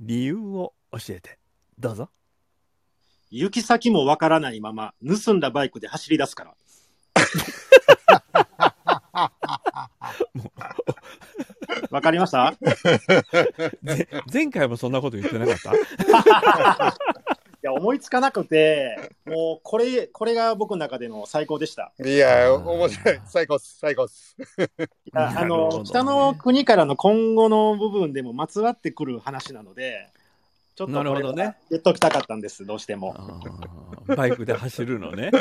[0.00, 1.38] 理由を教えて。
[1.78, 2.08] どうぞ。
[3.30, 6.54] 行き先もわからないまま、盗んだバイクで走り出すから。
[11.92, 12.54] わかりました？
[13.84, 15.72] ぜ前回もそんなこと言ってなかった？
[17.62, 21.92] いや、思いつかなくて、もう、これ、これが僕の中での最高でした。
[22.04, 23.20] いや、面白い。
[23.24, 23.78] 最高っす。
[23.78, 24.34] 最高っす。
[24.40, 24.42] い
[25.14, 30.08] やあなるほどねの、北の国からの今後の部分でもまつわってくる話なので、
[30.74, 33.14] ちょっとこれなるほどね言っときたかったんです、どうしても。
[34.08, 35.30] バイクで走るのね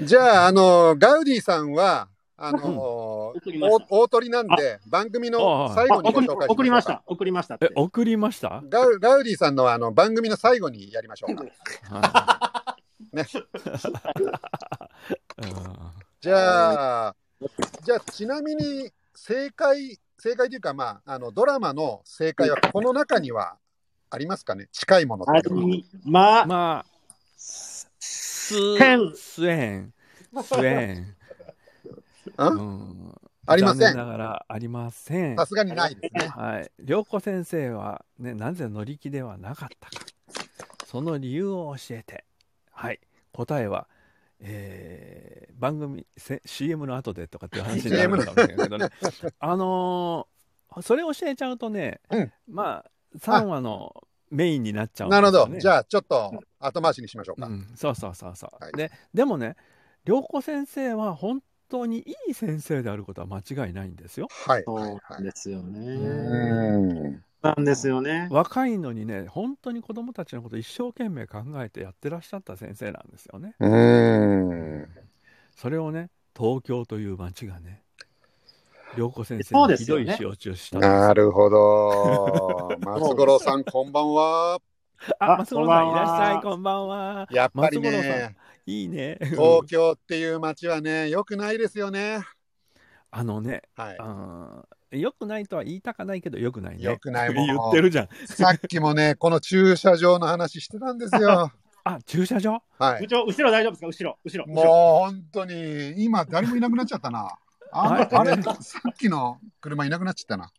[0.00, 2.08] じゃあ、あの、ガウディさんは、
[2.38, 3.86] あの、送りました。
[3.88, 7.58] 大大鳥なんで、番組の最後にごあ送り紹介し送りましょうかた、送りました。
[7.62, 7.70] え。
[7.74, 11.44] 送りました、ガウガウディさんのあの番組の最後にやりましょうか。
[11.88, 12.76] は
[13.12, 13.16] い。
[13.16, 13.26] ね。
[15.38, 15.52] うん。
[16.20, 17.16] じゃあ、
[17.82, 23.56] じゃあ、ちなみに正解、正解というか、まあ、あのドラマの正解はこの中には
[24.10, 24.68] ありますかね？
[24.72, 25.48] 近いものっあて。
[25.48, 25.68] いうのは。
[25.68, 26.86] りまあ、まあ
[27.38, 27.88] ス
[28.78, 29.92] へんスエン
[30.42, 31.15] スエン
[32.36, 33.20] うん？
[33.48, 33.78] ありません。
[33.80, 35.36] 残念ながらありません。
[35.36, 36.28] さすがにないですね。
[36.28, 40.04] はい、良子先生は、ね、なぜ乗り気ではなかったか。
[40.84, 42.24] その理由を教えて。
[42.72, 43.00] はい。
[43.32, 43.88] 答えは、
[44.40, 48.90] えー番組せ CM の後でとかっていう話になるかもしれないけどね。
[49.38, 52.32] あのーそれ教えちゃうとね、うん。
[52.48, 55.46] まあ3話のメインになっちゃうんなるほど。
[55.46, 57.46] ねじゃあ、ちょっと後回しにしましょうか。
[57.46, 58.72] うん、そうそうそうそう、はい。
[58.72, 59.56] ででもね
[60.04, 64.62] 良子先生は本当にいい先生であることは間違いないんですよはい。
[64.64, 65.78] そうはいなんですよね。
[65.80, 68.28] うんなんですよね。
[68.30, 74.88] 若いのにね本当に子供たちのこと一生懸命考えてやってらっしゃった先生なんですよねうん。
[75.54, 77.82] それをね東京という街がね
[78.96, 82.78] 良子先生ひどい仕打ちをしたんですなるほど。
[82.80, 84.58] 松五郎さん、こんばんは。
[85.18, 92.24] ああ松五郎さんこんばんはいらっしゃいこんばんはやっぱり松五郎さね、いいね東京っていう街はね、良くないですよね。
[93.10, 93.96] あのねはい。
[93.98, 101.52] あー良くないとは言いたかないけど良くないね良くないもの 言ってるじゃんさっきもね、 この駐車場の話してたんですよ。
[101.84, 102.60] あ駐車場？
[102.78, 103.02] はい。
[103.02, 103.86] 部長、後ろ大丈夫ですか？
[103.86, 104.46] 後ろ、後ろ。
[104.46, 107.38] もう本当に、今誰もいなくなっちゃったな。
[107.72, 108.52] あはいあれ、さ
[108.90, 110.50] っきの車いなくなっちゃったな。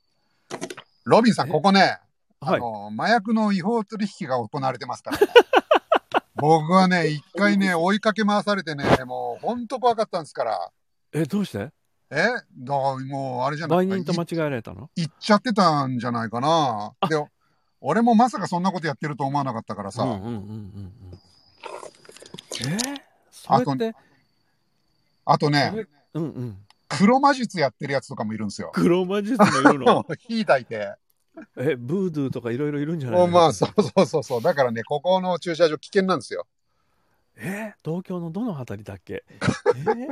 [1.03, 1.99] ロビンさん、ここね、
[2.39, 5.27] はいあの、麻薬の違法取引が行われてますから、ね。
[6.39, 10.71] 僕はね、一回ね、追いかけ回されてね、もう本当怖かったんですから。
[11.13, 11.71] えどうして？
[12.09, 12.15] え？
[12.15, 13.87] だからもう、あれじゃない？
[13.87, 14.89] 売人と間違えられたの？
[14.95, 16.93] 行っちゃってたんじゃないかな。
[17.09, 17.15] で、
[17.81, 20.03] 俺もまさかそんなことやってると思わなかったからさ。
[20.03, 20.93] うんうんうんうんうん
[22.59, 22.77] え
[23.29, 23.95] それって、
[25.25, 26.57] あとね、うんうん。
[26.89, 28.71] 黒魔術やってるやつとかもいるんですよ。
[28.73, 30.05] 黒魔術もいるの？
[30.17, 30.95] 火抱いて。
[31.57, 34.41] え、ブードゥーとかいろいろいるんじゃないまあ、そうそうそうそう。
[34.41, 36.47] だからね、ここの駐車場危険なんですよ。
[37.39, 37.73] え？
[37.85, 39.23] 東京のどの辺りだっけ？
[39.75, 40.07] え？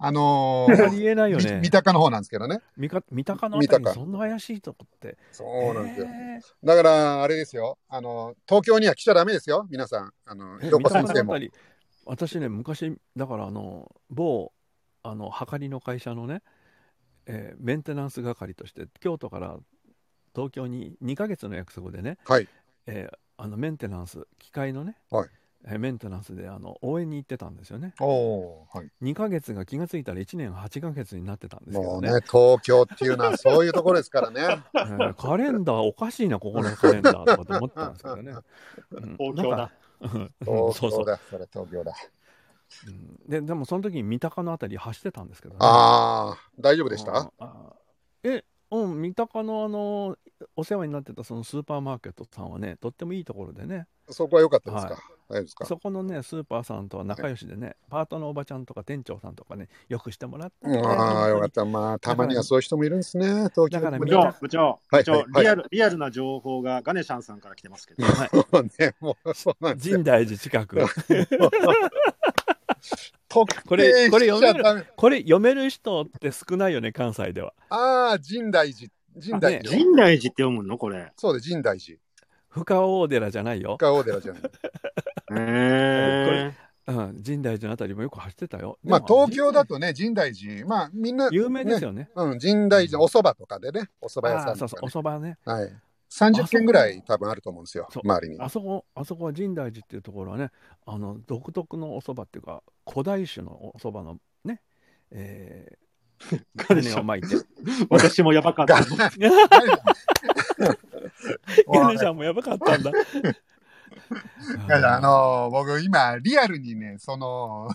[0.00, 1.60] あのー、あー、りえないよみね。
[1.60, 2.60] 三鷹の方なんですけどね。
[2.76, 5.16] 三か三鷹のあたりそんな怪しいとこって。
[5.30, 6.06] そうなんですよ。
[6.06, 7.78] えだから、あれですよ。
[7.88, 9.66] あの、東京には来ちゃダメですよ。
[9.70, 10.12] 皆さん。
[10.24, 11.38] あの、ひろこ先生も。
[12.04, 14.52] 私ね、昔、だからあの、某、
[15.02, 16.42] あの、はかりの会社のね、
[17.26, 19.58] えーメンテナンス係として、京都から
[20.36, 22.48] 東京に2ヶ月の約束でね、はい。
[22.86, 25.28] えーあのメンテナンス、機械のね、はい
[25.66, 27.92] えーメンテナンスであの応援に行ってたんですよね。
[28.00, 28.90] おはい。
[29.02, 32.08] 2ヶ月が気がついたら1年8ヶ月になってたんですけどね。
[32.08, 34.40] もうね、東京っていうのはそういうところですからね。
[34.74, 38.32] えーカレンダーおかしいな、ここのカレンダーとかと思ってたんですけどね。
[38.92, 39.72] うん東京だ。
[40.00, 41.00] 東そうそう。
[41.00, 41.20] 京だ。
[41.30, 41.92] それ東京だ。
[42.86, 45.58] うんででもその時に三鷹のあたり走ってたんですけどね。
[45.60, 47.12] ああ、大丈夫でした？
[47.16, 47.72] ああ
[48.22, 50.16] え、うん、三鷹のあの、
[50.56, 54.92] お世話になってたそのスーパーマーケットさんはね、とってもいいところでね、そこは良かったですか？
[54.94, 55.64] はい大丈夫ですか？
[55.66, 61.64] そこのね、スーパーさんとは仲良しでね、パートのおばちゃんとか店長さんとかね、よくしてもらって、ああ、よかった。
[61.64, 63.26] まあ、たまにはそういう人もいるんですね。
[63.26, 68.04] 東京だから部に長、部長、はい部長、はいリアル、リアルな情報がガネシャンさんから来てますけど。
[68.04, 70.04] はい、もうね、もうそうなんですよ深。
[70.04, 70.78] 大寺近く。
[73.28, 77.52] 特これこれ読めるこれ読める人って少ないよね、関西では。
[77.70, 78.90] ああ、深大寺。
[79.20, 79.70] 深大寺。
[79.70, 80.78] 深大寺って読むの？
[80.78, 81.12] これ。
[81.16, 81.98] そうです、深大寺。
[82.50, 83.76] 深大寺じゃないよ。
[83.80, 84.42] 深大寺じゃない。
[85.38, 86.54] へ
[86.88, 88.78] うん、深大寺のあたりもよく走ってたよ。
[88.84, 90.64] まあ、東京だとね、深大寺。
[90.66, 91.86] まあ、みんな、有名ですね。
[91.88, 92.08] よね。
[92.14, 95.18] うん、深大寺、お蕎麦とかでね、お蕎麦屋さああそうそう、おんとかね。
[95.18, 95.38] 蕎麦ね。
[95.44, 95.72] はい。
[96.16, 98.40] 30軒ぐらい多分あると思うんですよ周りに。
[98.40, 100.50] あそこ、あそこは深大寺っていうところはね、
[100.86, 104.62] あの独特のお蕎麦っていうか、古代種のお蕎麦のね、
[105.10, 107.36] えー、 種を巻いて。
[107.36, 108.76] ー 私もやばかった。
[108.76, 108.80] ガ
[111.92, 112.90] ネちゃんもやばかったんだ。
[114.66, 117.68] いやいやあのー僕今、リアルにね、その、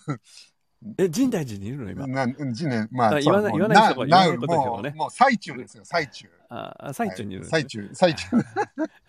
[0.97, 2.07] え、深大寺にいるの今？
[2.07, 6.27] なん、うんじね、まあ、あ言わないそう言わない言わないことですけどねもう、もう最中ですよ、最中。
[6.53, 8.27] ああ最中にいるんですね最中、最中。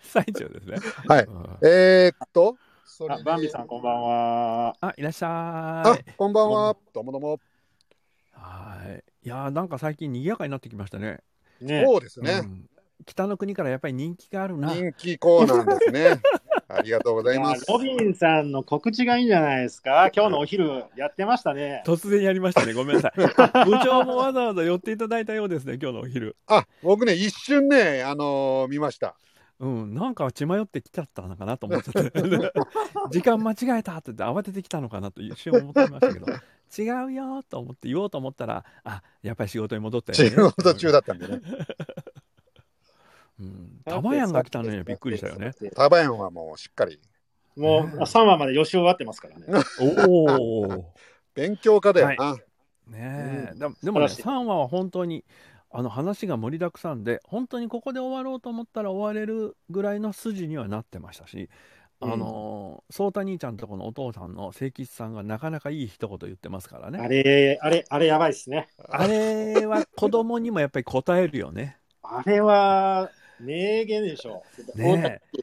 [0.01, 0.77] 最中ですね。
[1.09, 1.25] はい。
[1.25, 4.75] うんえーっと、それバンビさん、こんばんは。
[4.79, 6.77] あ、いらっしゃあい。、こんばんは。
[6.93, 7.39] どうもどうも。
[8.31, 9.03] はい。
[9.25, 11.19] いやーなんか最近賑やかになってきましたね。
[11.59, 12.45] ねそうですねう。
[12.45, 12.69] ん
[13.05, 14.73] 北の国からやっぱり人気があるな。
[14.73, 16.21] 人気コーナーですね。
[16.67, 17.65] ありがとうございます。
[17.69, 20.09] ロビンさんの告知がいいんじゃないですか？
[20.15, 21.83] 今日のお昼やってましたね。
[21.87, 22.73] 突然やりましたね。
[22.73, 23.13] ごめんなさい。
[23.65, 26.35] 部長もわざわざ寄っていただいたようですね、今日のお昼。
[26.47, 29.15] あ、僕ね、一瞬ね、あのー見ました。
[29.59, 32.11] うん、なんか血迷ってきちゃったのかなと思っちゃって。
[33.11, 36.25] 時間間違えたって言って慌ててきたのかなと一瞬思ってましたけど、
[36.77, 40.29] 違うよと思って言おうと思ったら、あ、やっぱり仕事に戻ったよね。
[40.31, 41.41] 仕事中だったんでね。
[43.39, 43.81] うん。
[43.85, 45.53] タバヤンが来たのにはびっくりしたよね。。
[45.75, 46.99] タバヤンはもうしっかり。
[47.55, 49.45] もう3話まで予習終わってますからね。
[49.79, 50.25] お
[50.63, 50.93] お。
[51.35, 52.37] 勉強家だよな。
[52.87, 55.23] ねえ、でもでもね、素晴らしい3話は本当に
[55.71, 61.49] あの話が盛りだくさんで、本当にここで終わろうと思ったら終われるぐらいの筋にはなってましたし、
[61.99, 67.07] あのー、そうた兄ちゃんとこのお父さんの清吉さんがなかなかいい一言言ってますからあね。
[67.07, 68.67] れ、あれ、あれやばいっすね。
[68.89, 71.77] あれは子供にもやっぱり答えるよね。
[72.01, 73.09] あれは
[73.43, 74.43] 名言でしょ。
[74.75, 75.41] ねえ、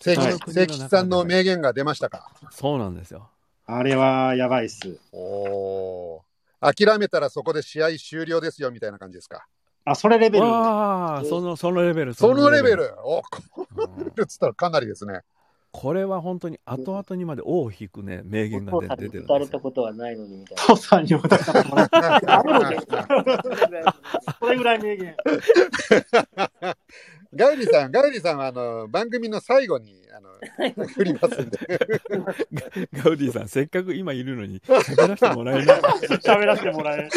[0.00, 2.30] 清はいさんの名言が出ましたか？
[2.50, 3.28] そうなんですよ。
[3.66, 4.98] あれはやばいっす。
[5.12, 6.86] おおー。
[6.86, 9.46] 諦めたらそこで試合終了ですよみたいな感じですか？
[9.84, 10.44] あ、それレベル。
[10.44, 12.14] わあ、そのそのレベル。
[12.14, 12.92] そのレベル。
[13.04, 15.20] おこうんれっつったらかなりですね。
[15.72, 19.36] これは本当に後々にまで尾を引くね名言がお父さんに出出てるんですよ。
[19.36, 20.62] 打たれたことはないのにみたいな。
[20.62, 22.78] 父さんに渡したことないあるのね
[24.40, 25.14] それぐらい名言。
[27.36, 30.30] ガイリさん、ガイリさんはあの番組の最後にあの
[30.86, 31.58] 振りますんで。
[32.92, 35.76] ガウディさん、せっかく今いるのに 喋らせてもらえない。
[35.76, 37.08] 喋らせてもらえ。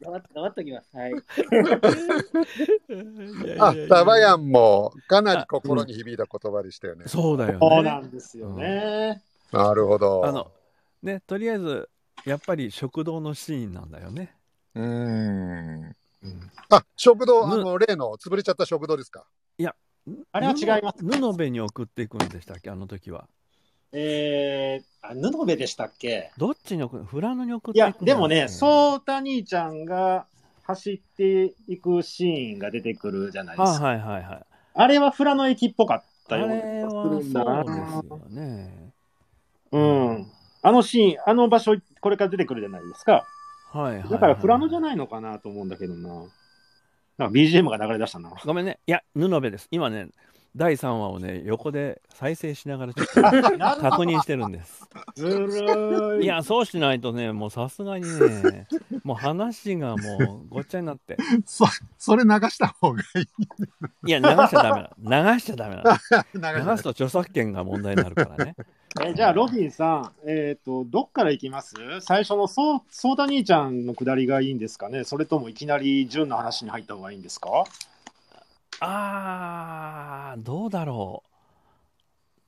[0.00, 0.96] 黙って黙っときます。
[0.96, 1.14] はい。
[3.58, 7.04] あ、タバヤンもかなり心に響いた言葉でしたよね。
[7.06, 7.58] そうだよね。
[7.60, 9.22] そうなんですよね。
[9.52, 10.26] なるほど。
[10.26, 10.50] あの、
[11.02, 11.88] ね、とりあえず、
[12.24, 14.36] やっぱり食堂のシーンなんだよね。
[14.74, 15.96] うーん。
[16.24, 19.26] うんあ、食堂、ぬあの、例の潰れちゃった食堂ですか？
[20.32, 23.26] あれは違います布布部に送っていくんでしたっけ、あの時は。
[23.92, 26.30] えー、あ、布部でしたっけ？
[26.36, 27.04] どっちに送る？
[27.04, 30.26] フラノに送っいやていく、んだでもね、うんそうた兄ちゃんが
[30.64, 33.84] 走っていくシーンが出てくるじゃないですか。
[33.84, 34.46] はいはいはいはい。
[34.74, 38.92] あれはフラノ駅っぽかっあたようなれは気がするんだなそうですよね。
[39.72, 40.26] うん。
[40.62, 43.26] あのシーン、あの場所、これから出てくるじゃないですか。
[43.78, 44.08] はいはい。
[44.08, 44.80] だから、フラノじゃい。
[44.80, 46.08] ないのかなと思うんだけどな。
[47.18, 48.30] なんか BGM が流れ出したな。
[48.44, 48.78] ごめんね。
[48.86, 49.68] いや、布部です。
[49.70, 50.08] 今ね、
[50.56, 53.12] 第3話をね、横で再生しながらちょっと
[53.80, 54.88] 確認してるんです。
[55.16, 56.24] ずるーい。
[56.24, 58.68] いや、そうしないとね、もうさすがにね、
[59.02, 61.16] もう話がもうごっちゃになって。
[61.44, 61.66] そ、
[61.98, 64.08] それ流した方がいい。
[64.08, 65.32] いや、流しちゃダメな。
[65.32, 65.82] 流しちゃダメな。
[66.34, 68.54] 流流すと著作権が問題になるからね。
[69.02, 71.74] えじゃあ、ロビンさん、えっ、と、どっから行きます？
[72.00, 75.02] 最初のそう、そうた兄ちゃんのくだりがいいんですかね？
[75.02, 77.64] それともいきなり純の話に入った方がいいんですか？
[78.78, 81.24] あー、どうだろ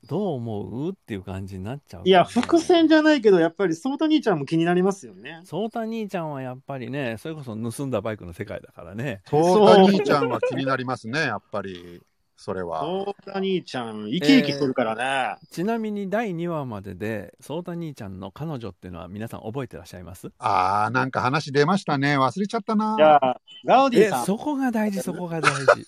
[0.04, 0.06] う。
[0.06, 0.90] どう思う？
[0.90, 5.40] っていう感じになっちゃう、いや、伏線じゃないけど、やっぱりそうた兄ちゃんも気になりますよね。
[5.42, 9.20] そうた兄ちゃんはやっぱりね、それこそ盗んだバイクの世界だからね。
[9.28, 12.00] そうた兄ちゃんは気になりますね、やっぱり。
[12.36, 12.80] それは。
[12.80, 15.38] そうた兄ちゃん、生き生きしてるからね。
[15.50, 20.28] ちなみに第2話までで、そうた兄ちゃんの彼女っていうのは皆さん覚えてらっしゃいます？
[20.38, 22.18] ああ、なんか話出ましたね。
[22.18, 22.94] 忘れちゃったな。
[22.98, 25.86] じゃあ、ガウディえさん、そこが大事、そこが大事。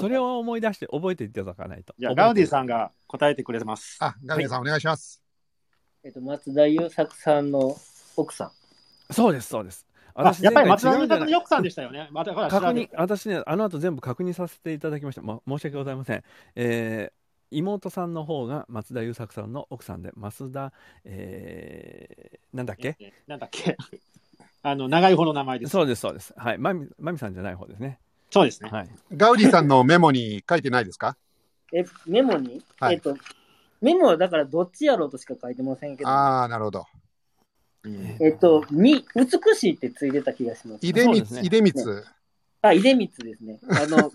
[0.00, 1.94] それを思い出して覚えていただかないと。
[1.98, 2.46] じゃあ、ガウディん。
[2.46, 3.98] さんが答えてくれます。
[4.00, 5.22] あ、ガミさん、お願いします。
[6.02, 7.76] えっと、松田優作さんの
[8.16, 8.50] 奥さん。
[9.12, 9.86] そうです、そうです。
[10.16, 12.08] あやっぱり松田優作の奥さんでしたよね。
[12.12, 15.22] またほら確認私ね、あの後全部確認させていただきました。
[15.22, 16.22] ま、申し訳ございません。
[16.56, 20.72] えー妹さんの方が松田優作さんの奥さんで、増田、
[21.04, 22.96] えーなんだっけ？
[22.98, 23.76] えなんだっけ？
[24.62, 25.70] あの、長い方の名前です。
[25.70, 26.34] そうです、そうです。
[26.36, 26.58] はい。
[26.58, 28.00] まみ、まみさんじゃない方ですね。
[28.30, 28.70] そうですね。
[28.70, 28.88] はい。
[29.16, 31.16] ガウディさんのメモに書いてないですか？
[31.72, 33.16] え、メモに、はいえっと、
[33.80, 36.86] メモはだからどっちやろうとしか書いてませんけど、ああ、なるほど。
[37.84, 40.80] うんえっと、み、美しいってついてた気がします。
[40.80, 42.02] 出光、出光。
[42.62, 43.60] あ、出光ですね。
[43.68, 44.10] あの、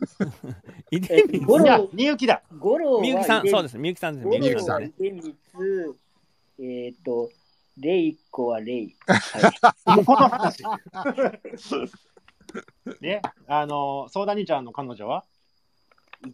[0.89, 2.41] いでみゴロいや、みゆきだ。
[2.57, 3.77] 五郎はみゆきさん、出そうです。
[3.77, 4.27] みゆきさんです。
[4.27, 4.91] 五みゆきさんね。
[4.99, 5.29] 出光、
[6.59, 7.29] えっ、と、
[7.77, 8.95] レイコはレイ。
[9.05, 9.13] は
[9.95, 10.63] い、ここの話。
[13.01, 15.25] ね、あの、相談兄ちゃんの彼女は？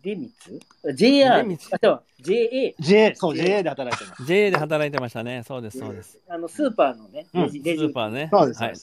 [0.02, 1.48] 出光 ?JR?
[1.48, 2.76] 出光あ、じゃあ JA。
[2.80, 4.26] ?J、そう、JA で働いてます。
[4.26, 5.44] JA で働いてましたね。
[5.46, 6.20] そうです、そうです。
[6.28, 8.30] あの、スーパーのね、レジ、スレジーパーね。
[8.32, 8.74] そうですはい。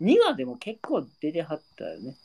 [0.00, 2.16] 2話でも結構出てはったよね。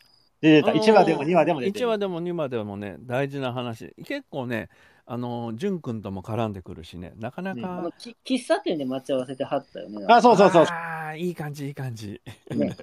[0.42, 0.72] 出てた。
[0.72, 1.88] あのー1話でも2話でも出て1る。
[1.90, 3.94] 話でも2話でもね、大事な話。
[4.06, 4.70] 結構ね、
[5.06, 10.06] あの、淳君とも絡んでくるしね、なかなあかの、き喫茶店で待ち合わせてはったよね。
[10.10, 10.64] あ、そうそうそう。
[10.66, 12.20] ああ、いい感じ、いい感じ。
[12.50, 12.76] ね。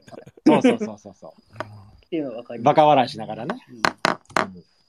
[0.47, 1.35] そうそうそうそうそ
[2.07, 2.63] っていうのがわかりう。
[2.63, 2.75] ます。
[2.75, 3.57] バカ笑いしながらね。
[3.71, 3.83] うん、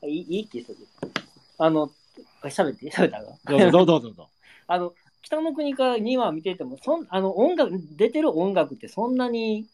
[0.06, 0.88] いいいい喫茶店。
[1.58, 1.90] あの、
[2.44, 4.30] 喋って、喋ったかどうぞどうぞどうぞ。
[4.68, 9.66] あの、北の国から2話見てても、そんあの音楽、出てる音楽ってそんなに、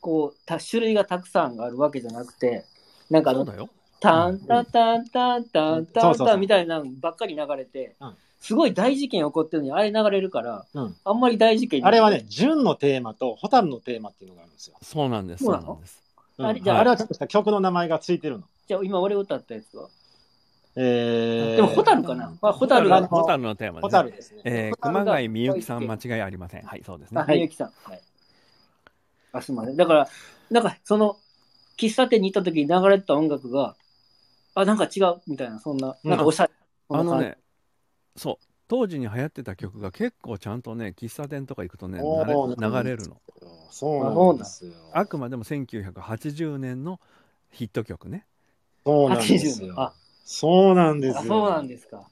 [0.00, 2.64] こう、た種類がたくさんあるわけじゃなくて、
[3.10, 3.68] なんかあの、そうだよ。
[4.00, 14.76] タンタンタンタンタンタンタンみたいなのばっかり流れてうん、すごい大事件起こってるのに、あれ流れるから、うんあんまり大事件にあれはね、純のテーマと蛍のテーマっていうのがあるんですよ。
[14.82, 18.44] そうなんです、そうなんあれじゃああれはちょっとした曲の名前がついてるの。
[18.66, 19.88] じゃあ今俺歌ったやつは？
[20.76, 24.40] えー、でも、ホタルかな、まあ、ホタルのホタルのテーマです、蛍ですね。
[24.44, 26.62] えー、熊谷みゆきさん間違いありません。
[26.64, 27.20] はい、そうですね。
[27.20, 27.72] あ、みゆきさん。
[27.84, 28.00] はい。
[29.32, 29.76] あ、すみません。
[29.76, 30.08] だから、
[30.50, 31.16] なんか、その、
[31.78, 33.76] 喫茶店に行った時に流れてた音楽が、
[34.54, 36.50] あ、なんか違うみたいな、そんな、なんかおしゃれ。
[36.88, 37.38] あのね、
[38.16, 43.20] そう、当時に流行ってた曲が結構ちゃんとね、喫茶店とか行くとね、流れるの。
[43.70, 44.72] そうなんですよ。
[44.92, 47.00] あくまでも1980年の
[47.52, 48.26] ヒット曲ね。
[48.84, 49.74] そうなんじですよ。
[49.76, 49.92] あ、
[50.24, 51.20] そうなんですよ。
[51.20, 52.02] あそうなんですか。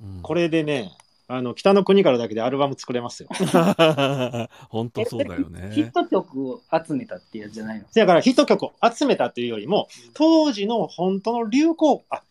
[0.00, 0.92] うんこれでね、
[1.28, 3.28] あの、北の国からだけでアルバム作れますよ。
[4.68, 5.90] 本当そうだよヒッね。
[5.92, 7.86] ト曲を集めたってやつじゃないの？
[7.92, 12.22] だからヒット曲を集めたというよりも、当時の本当の流行、あ、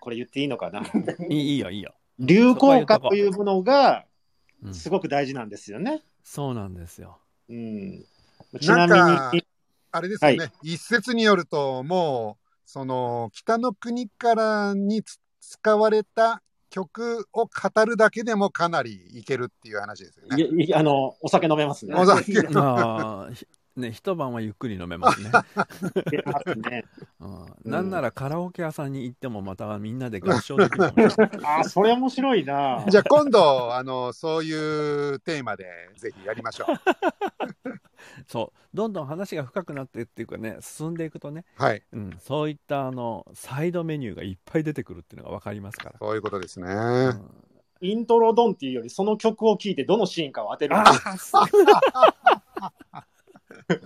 [0.00, 0.82] これ言っていいのかな？
[1.28, 1.94] いいいいよ、いいよ。
[2.18, 4.04] 流行歌というものが
[4.64, 6.02] うんすごく大事なんですよね。
[6.22, 7.18] そうなんですよ。
[7.48, 8.04] うん。
[8.60, 9.44] ちなみなんかに、
[9.90, 20.42] あれですよね、は一説によると、もう、その、北の国からにつ使われた曲を語るだけでもかなりいけるっていう話ですよね。
[20.64, 21.94] いいあの、お酒飲めますね。
[21.94, 22.32] お酒
[23.74, 25.30] ね、一晩はゆっくり飲めますね。
[26.10, 26.84] 出ますね。
[27.20, 31.40] うんなんならカラオケ屋さんに行ってもまたみんなで合唱できるかもしれない。
[31.60, 32.84] あ、それ面白いな。
[32.86, 35.64] じゃあ今度、あの、そういうテーマで
[35.96, 37.81] ぜひやりましょう。
[38.26, 45.94] そう、どんどん話が深くなってっていうかね、進んでいくとね、はい、うん、そういったあのサイドメニューがいっぱい出てくるっていうのが分かりますから。
[45.98, 46.66] そういうことですね。
[46.72, 47.44] うん
[47.84, 50.76] イントロドンっていうより、その曲を聴いてどのシーンかを当てる。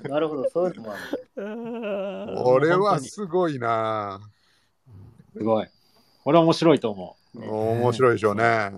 [0.05, 0.97] なるほど、そういうのもあ
[1.37, 2.37] る。
[2.45, 4.21] これはすごいな
[5.35, 5.69] すごい。
[6.25, 7.41] これ面白いと思う。
[7.41, 8.73] 面白いでしょうね。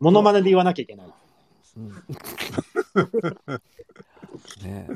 [0.00, 1.06] モノマネで言わなきゃいけない。
[1.76, 1.92] うん
[4.62, 4.92] ねえ。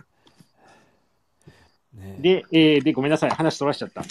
[1.97, 3.31] ねえで、えーで、ごめんなさい。
[3.31, 4.03] 話取らしちゃった。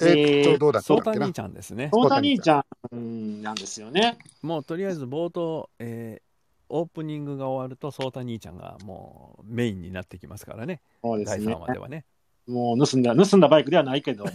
[0.00, 0.80] えーっと、どうだ？
[0.80, 1.90] ったソータ兄ちゃんですね。
[1.92, 2.64] ソータ兄ちゃ
[2.94, 4.18] んなんですよね。
[4.42, 6.26] もうとりあえず冒頭、えー
[6.68, 11.58] オープニングが終わると、ソータ兄ちゃんがもうメインになってきますからね、第そうですね3。
[11.60, 12.04] 話ではね。
[12.48, 14.32] もう盗んだ、盗んだバイクではないけども、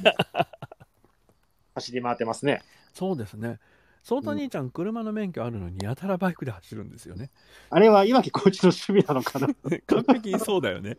[1.76, 2.62] 走り回ってますね。
[2.94, 3.60] そうですね。
[4.04, 7.30] ソータ兄ちゃん、車の免許あるのに、やたらバイクで走るんですよね。
[7.70, 9.48] あれは岩城コーチの趣味なのかな？
[9.88, 10.98] 完璧にそうだよね。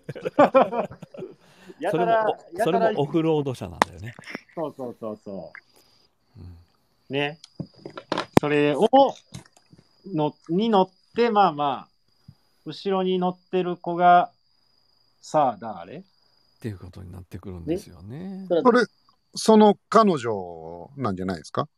[1.91, 4.15] それもそれも、オフロード車なんだよね。
[4.55, 5.53] そうそうそうそ
[6.37, 7.13] うんう。
[7.13, 7.39] ね。
[8.41, 8.89] それを、
[10.07, 11.89] の、に乗って、まあまあ、
[12.65, 14.31] 後ろに乗ってる子が、
[15.21, 15.99] さあ、誰？
[15.99, 16.03] っ
[16.61, 18.47] ていうことになってくるんですよね。
[18.49, 18.85] それ、
[19.35, 21.69] その彼女なんじゃないですか？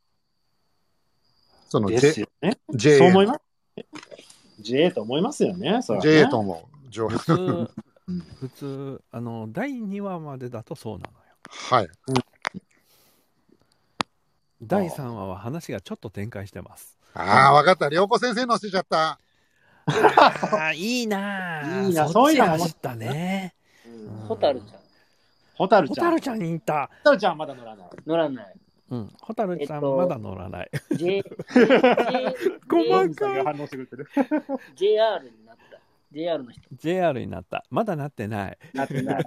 [1.74, 2.56] そので J, すよね。
[2.72, 3.40] J そう思います。
[4.60, 5.82] JA と思いますよね。
[5.82, 6.90] それはね J と思う。
[6.90, 11.24] 上普通、うん普通、あの、第2話までだとそうなのよ。
[11.48, 11.88] はい。
[14.62, 16.96] 第3話は話がちょっと展開してます。
[17.14, 17.88] ああ、わかった。
[17.88, 19.18] 良子先生乗せちゃった。
[19.86, 23.54] ああ、いいなあいいなそういうのもち走ったね。
[23.84, 24.80] うんホタルちゃん。
[25.56, 25.96] ホタルちゃん。
[25.96, 26.88] ホホタルちゃんにいた。
[27.02, 27.88] タルちゃんはまだ乗らない。
[28.06, 28.54] 乗らない。
[28.90, 29.12] うん。
[29.20, 30.70] ホタルちゃんえっとまだ乗らない。
[30.96, 31.22] J、
[32.68, 34.08] 細かいさんが反応してくれてる。
[34.74, 35.80] JR になった。
[36.12, 36.62] JR の人。
[36.76, 37.64] JR になった。
[37.70, 38.58] まだなってない。
[38.72, 39.24] なってない。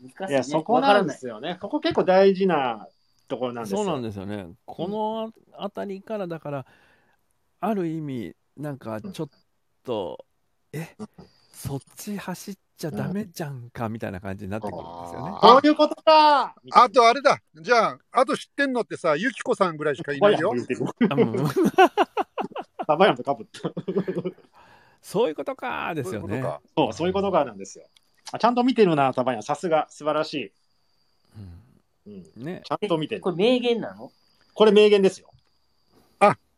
[0.00, 0.30] 難しい、ね。
[0.30, 1.58] いや、そこなんですよね。
[1.60, 2.88] ここ結構大事な
[3.28, 3.78] ところなんですよ。
[3.78, 4.48] そうなんですよね。
[4.64, 6.66] この辺りからだから、
[7.60, 9.28] ある意味、なんかちょっ
[9.84, 10.24] と、
[10.72, 10.96] え、
[11.52, 15.32] そっち走っちゃダメじゃんかみたいな感じになってくるんですよね。
[15.40, 17.38] こういうことかあとあれだ。
[17.54, 20.52] じゃあ、あと知ってんのってさ、ゆきこさんぐらいしかいないよ。
[22.86, 23.70] サバヤンとかぶった。
[25.00, 26.28] そういうことかですよね。
[26.28, 27.86] そういうことかそう、そういうことかなんですよ。
[28.32, 29.42] あちゃんと見てるな、サバヤン。
[29.42, 30.52] さすが、素晴らしい。
[32.06, 33.30] うん、うんねちゃんと見てるこ。
[33.30, 34.10] れ名言なの？
[34.54, 35.28] これ名言ですよ。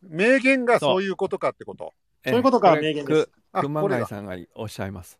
[0.09, 1.93] 名言がそういうことかってこと。
[2.23, 5.19] えそういうことがこれ名言です熊谷さんがおっしゃいます。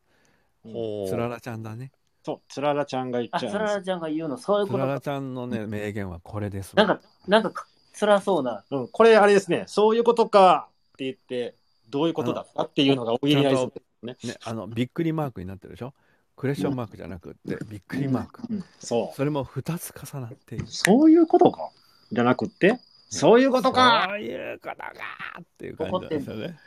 [0.73, 1.91] ほうつららちゃんだね。
[2.23, 4.87] そう、つららちゃんが言っあ、ちゃうんですつららちゃんが言うの、そういうつことか。
[4.87, 6.83] ららちゃんのね、名言はこれですわ。
[6.85, 7.67] なんか、なんかか、
[7.99, 8.63] 辛そうな。
[8.71, 11.55] うん、これあれですね、そういうことかって言って、
[11.89, 13.73] どういうことだったっていうのがお言い合いする。
[14.01, 15.93] ね、あの、びっくりマークになってるでしょ？
[16.35, 18.41] クレッションマークじゃなくって、びっくりマーク。
[18.49, 19.15] うん、そう。
[19.15, 20.65] それも2つ重なっている。
[20.67, 21.69] そういうことか
[22.11, 24.93] じゃなくって、そういうことかそういうことか
[25.39, 26.59] っていう感じなんですよね。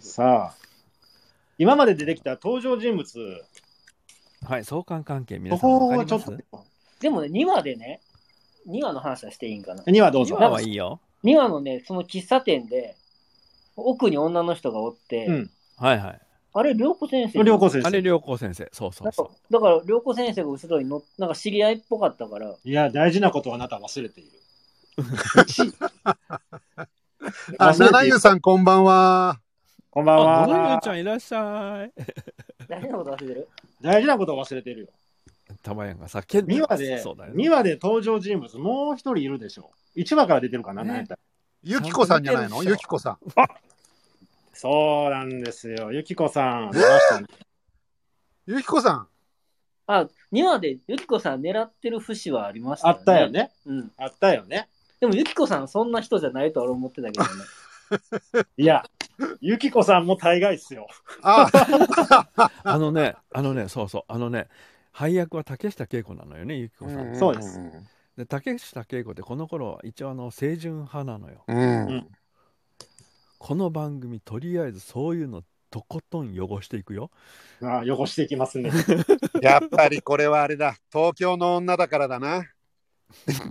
[0.00, 0.54] さあ、
[1.60, 3.44] 今まで出てきた登場人物、
[4.48, 6.30] はい、相関関係、こ皆さんこわかります？
[6.30, 6.64] をちょっと、
[7.00, 8.00] でもね、2話でね、
[8.66, 9.84] 2話の話はしていいんかな。
[9.86, 10.36] にはどうぞ。
[10.38, 11.00] 今はいいよ。
[11.22, 12.96] 2話のね、その喫茶店で、
[13.76, 15.50] 奥に女の人がおって、うん。
[15.76, 16.20] はいはい。
[16.54, 18.08] あれ、涼子先生良子先あれ、生。
[18.08, 18.66] 良子先生。
[18.72, 24.30] そうそうんそだから、涼子先生が後ろに乗っなんか知り合いっぽかったから、いや、大事なことをあなたは 忘れている。
[27.58, 29.42] あ、七湯さんこんばんは。
[29.92, 30.18] こんばん
[30.48, 30.88] はち。
[30.88, 31.92] ゃんいらっしゃい。
[32.68, 33.48] 大事なこと忘れてる？
[33.80, 34.88] 大事なことを忘れているよ。
[35.64, 37.44] たまやんが叫んで2ます話で、そうだよね。
[37.44, 39.72] 2話で登場人物、もう一人いるでしょ。
[39.96, 41.20] 1話から出てるかな、ねなんやったら
[41.64, 42.62] ゆきこさんじゃないの？
[42.62, 43.18] ゆきこさん。
[44.52, 45.90] そうなんですよ。
[45.90, 46.70] ゆきこさん。
[48.46, 49.08] ゆきこさん。
[49.88, 53.02] あ、2話でゆきこさん狙ってる節はありましたあよね。
[53.02, 53.30] ったよ。
[53.30, 53.50] ね。
[53.66, 53.92] うん。
[53.96, 54.68] あったよね。
[55.00, 57.30] でもゆきこさんそんな人じゃないと俺思ってたけどね。
[58.56, 58.84] いや、
[59.40, 60.86] ゆきこさんも大概っすよ。
[61.22, 61.48] あ、
[62.64, 64.48] あのね、あのね、そうそう、あのね、
[64.92, 67.14] 配役は竹下恵子なのよね、ゆきこさん。
[67.16, 67.60] そうです
[68.16, 71.44] で竹下恵子ってこの頃は一応あの清純派なのよ。
[71.48, 71.86] うん。
[71.86, 72.08] うん
[73.40, 77.10] この番組とりあえずそういうのとことん汚していくよ。
[77.62, 78.70] あ汚していきますね。
[79.40, 80.76] やっぱりこれはあれだ。
[80.92, 82.44] 東京の女だからだな。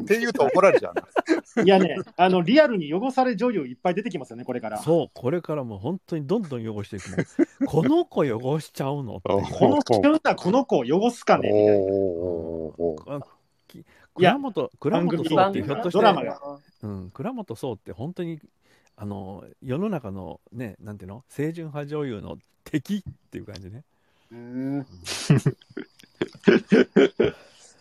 [0.02, 1.04] って言うと怒られちゃうな。
[1.64, 4.78] いやね、あの、リアルに汚され女優いっぱい出てきますよね、これから。
[4.78, 7.24] そう、これからもう本当にどんどん汚していくの。
[7.68, 13.26] この子汚しちゃうのこの急なこの子を汚すかねみたいな。
[14.16, 18.40] 倉本、倉本壮ってひょっとしてドラマがうん、倉本壮って本当に
[18.96, 21.24] あの世の中のねなんていうの？
[21.34, 23.84] 清純派女優の敵っていう感じね
[24.32, 24.86] うん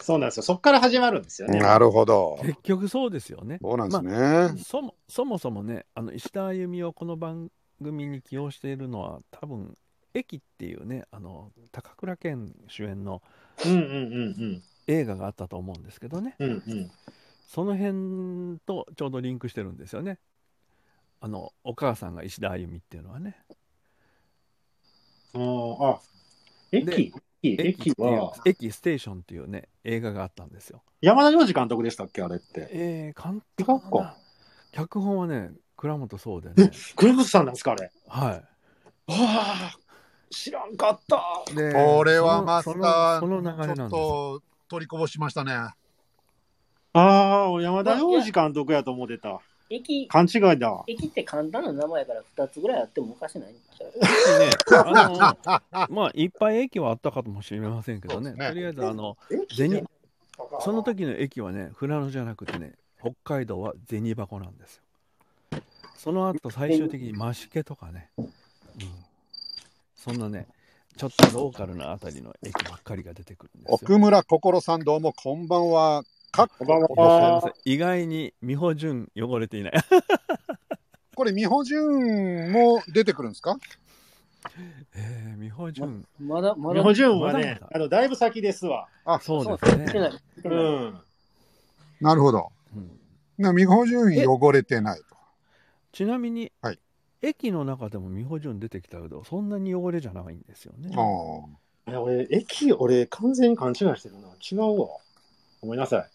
[0.00, 0.42] そうなんですよ。
[0.42, 1.58] そこから始まるんですよね。
[1.58, 2.38] なるほど。
[2.42, 4.62] 結局そうですよねそうなんですね。
[4.64, 7.50] そもそもそもねあの石田あゆみをこの番
[7.82, 9.76] 組に起用しているのは多分
[10.14, 13.22] 駅っていうねあの高倉健主演の
[13.64, 13.80] うんうんう
[14.46, 16.48] ん映画があったと思うんですけどねうん。
[16.50, 16.90] うんうん。
[17.46, 20.18] その辺とちょうどリンクしてるんですよね
[21.20, 23.36] あのお母さんが石田あゆみっていうのはね
[25.34, 25.98] うんあ、
[26.72, 26.86] 駅？
[26.86, 32.68] で駅は、駅ステーションっていうね映画があったんですよ山田洋次監督でしたっけあれって。
[32.70, 33.80] えー、監督。
[34.72, 37.90] 脚本はね倉本壮でねクルーズさんなんですかあれ。
[38.08, 38.42] は
[39.10, 39.76] ああ、
[40.30, 41.22] 知らんかった。
[41.46, 45.52] これはマそスター、のそのその流れなんですよと取りこぼしましたね。
[45.52, 45.74] あ
[46.92, 49.40] あ、山田洋次監督やと思ってた。
[49.70, 50.84] 駅、勘違いだ。
[50.86, 53.90] 駅って簡単な名前やから2つぐらいあってもおかしないんちゃう？
[54.38, 54.50] ね、
[55.72, 58.32] あの まあいっぱい駅はあったかもしれませんけどね。
[58.32, 58.48] ね。
[58.48, 59.16] とりあえずあの
[59.54, 59.86] 銭
[60.60, 64.82] その時の駅はね船野じゃなくてね北海道は銭箱なんですよ。
[65.96, 68.32] その後最終的に増毛とかね、うん、
[69.96, 70.46] そんなね
[70.96, 73.74] ちょっとローカルなあたりの駅ばっかりが出てくるんですよ。
[73.82, 76.04] 奥村心さんどうもこんばんは。
[76.38, 79.72] かっこんば意外に美穂純汚れていない
[81.16, 83.58] これ、美穂純も出てくるんですか？
[84.94, 88.86] えー、美穂純まだ、まだ、日本人はねまあの、だいぶ先ですわ。
[89.20, 90.10] そうですね、
[90.44, 91.00] うん。
[92.00, 92.52] なるほど。
[92.76, 92.98] うん
[93.36, 95.16] な美穂純汚れてないと。
[95.92, 96.78] ちなみに、はい
[97.20, 104.28] 駅の中でも美穂純出てきたけどそんなに汚れじゃないんですよねあいや、俺、駅、俺、完全に勘違いしてるな。
[104.38, 104.88] 違うわ。
[105.62, 106.10] ごめんなさい。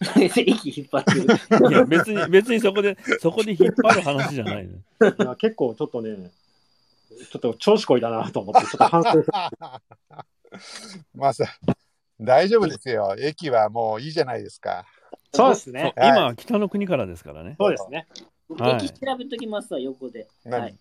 [0.16, 1.70] 駅引っ張ってる。
[1.70, 4.78] いや別に別にそこでそこで引っ張る話じゃないの い
[5.18, 6.30] や結構ちょっとね、
[7.30, 9.80] ちょっと調子こいだなと思って、ちょっと反省 あ。
[11.14, 11.44] まさ、
[12.18, 13.14] 大丈夫ですよ。
[13.18, 14.86] 駅はもういいじゃないですか。
[15.34, 15.92] そうですね。
[15.96, 18.06] はい今は北の国からですからねそうですね。
[18.58, 20.26] はい駅調べときますわ、横で。
[20.44, 20.60] 何？
[20.62, 20.76] はい。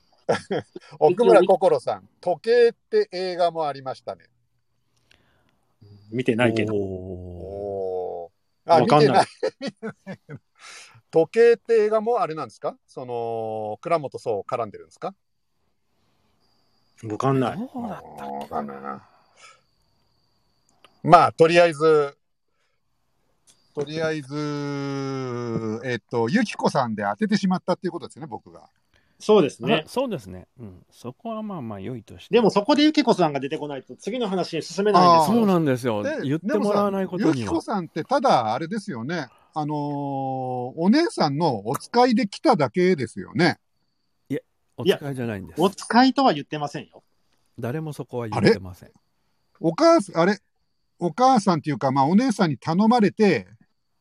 [0.99, 4.25] 奥村心さん、時計って映画もありましたね。
[6.11, 6.73] 見てないけど。
[8.69, 9.25] わかんない
[11.11, 12.77] 時計って映画もあれなんですか？
[12.87, 15.15] その、倉本壮絡んでるんですか？
[17.03, 17.57] わかんない。
[17.57, 19.07] どうだったっわけかんないな。
[21.01, 22.17] まあ、とりあえず、
[23.73, 28.69] とりあえず、えっと、ゆきこさんで当ててしまったっていうことですね、僕が。
[29.19, 29.89] そうですねあ。
[29.89, 35.37] そうですね、うん、そこはまあまあ良いとしてでもそこでゆきこさんが出てこないと次の話に進めないんですよ。
[35.37, 39.27] そうなんですよで言ってもらわないことでもさゆきこさんって、ただ、あれですよね。
[39.53, 39.77] あのー
[40.75, 43.59] お姉さんのお使いで来ただけですよね。
[44.77, 47.03] お使いじゃないんですお使いとは言ってませんよ。
[47.59, 48.91] 誰もそこは言ってません
[49.59, 50.39] お母さん、あれ、
[50.99, 53.47] お母さんっていうか、まあ、お姉さんに頼まれて、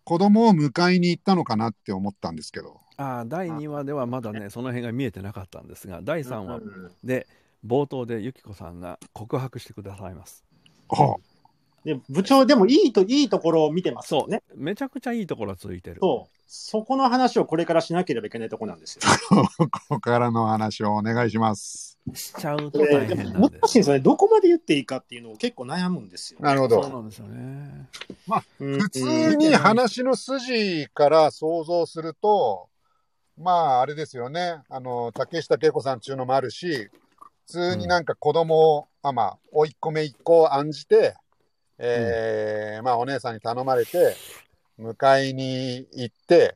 [0.05, 2.81] 子供を迎えに行ったのかなって思ったんですけど。
[2.99, 7.27] ああ第2話ではまだねその辺が見えてなかったんですが第3話うんで
[7.67, 10.45] 冒頭でゆきこさんが告白してくださいます
[10.89, 11.17] は
[11.85, 14.43] で部長でもいいといいところを見てますそう、よね。
[14.55, 16.39] めちゃくちゃいいところついてるそう。
[16.47, 19.03] そこの話をこれからしなければいけないところなんですよ。
[19.05, 19.19] あ、
[19.69, 21.99] ここからの話をお願いします。
[22.15, 24.01] しちゃうとで大変なんです難しいんですよね。
[24.01, 26.41] どこまで言っていいかっていうのを結構悩むんですよ。
[26.41, 26.83] なるほど。
[26.83, 27.89] そうなんですよね
[28.61, 32.69] うん普通に話の筋から想像すると、
[33.39, 34.63] まあ、あれですよね。
[34.69, 36.89] あの、竹下恵子さんっていうのもあるし、
[37.47, 41.15] 普通になんか子供を、あまあ、甥っ子姪っ子を案じて、
[41.79, 44.17] えーまあ、お姉さんに頼まれて、
[44.79, 46.55] 迎えに行って、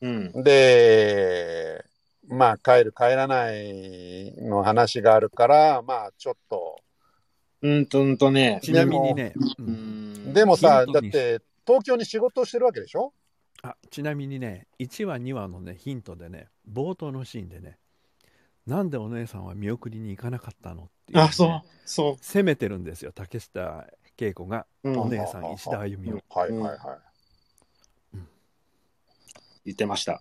[0.00, 0.42] うん。
[0.42, 1.84] で、
[2.28, 6.76] まあ、帰る帰らないの話があるから、まあ、ちょっと。
[7.62, 8.60] うんとうんとね。
[8.62, 13.12] ちなみにね、ううんんでもさ、だって、東京に仕事をしてるわけでしょ？
[13.66, 17.78] あちなみにね1話2話のねヒントでね冒頭のシーンでね
[18.66, 21.62] なんでお姉さんは見送りに行かなかったのっていう、ね、あ、そう。
[21.86, 23.86] そ責めてるんですよ竹下
[24.18, 24.90] 恵子がう。
[24.90, 26.78] うんお姉さん石田あゆみをはいはいはい。
[29.64, 30.20] 言ってました。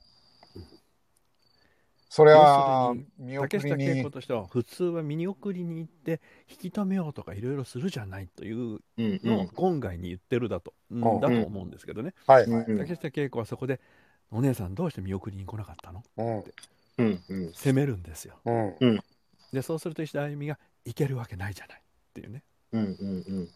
[2.15, 12.65] それは見送り竹下恵に子としては普通は見送りに行って引き止めようとかいろいろするじゃないといううんのを今回に言ってるだと、うんうんだと思うんですけどね、はいはい。
[12.65, 13.81] うん竹下恵子はそこで
[14.29, 16.03] 「お姉さんどうして見送りに来なかったの?
[16.17, 16.43] うん。
[16.99, 18.51] うんうん。」責めるんですよう
[18.85, 19.03] ん。
[19.51, 22.43] でそうすると石田あゆみが「行けるわけないじゃない」っていうね
[22.73, 23.37] うんうんうん。
[23.39, 23.49] うん。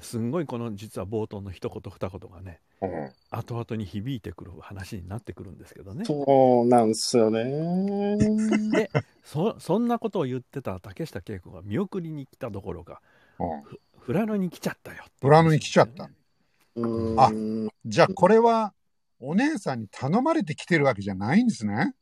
[0.00, 3.10] すんごいこの実は冒頭の一言二言がねうん。
[3.30, 7.44] 後々に響いてくる話になってくるんですけどねそうなんですよね。
[8.70, 8.90] で
[9.24, 13.00] そそんなことを言ってた竹下恵子が見送りに来たどころか
[13.38, 13.78] うん。
[14.06, 16.04] 富良野に来ちゃったよ富良野に来ちゃった。
[16.76, 17.30] うんあ
[17.84, 18.72] じゃあ、これは、
[19.20, 21.94] お姉さんに頼まれて来てるわけじゃないんですね。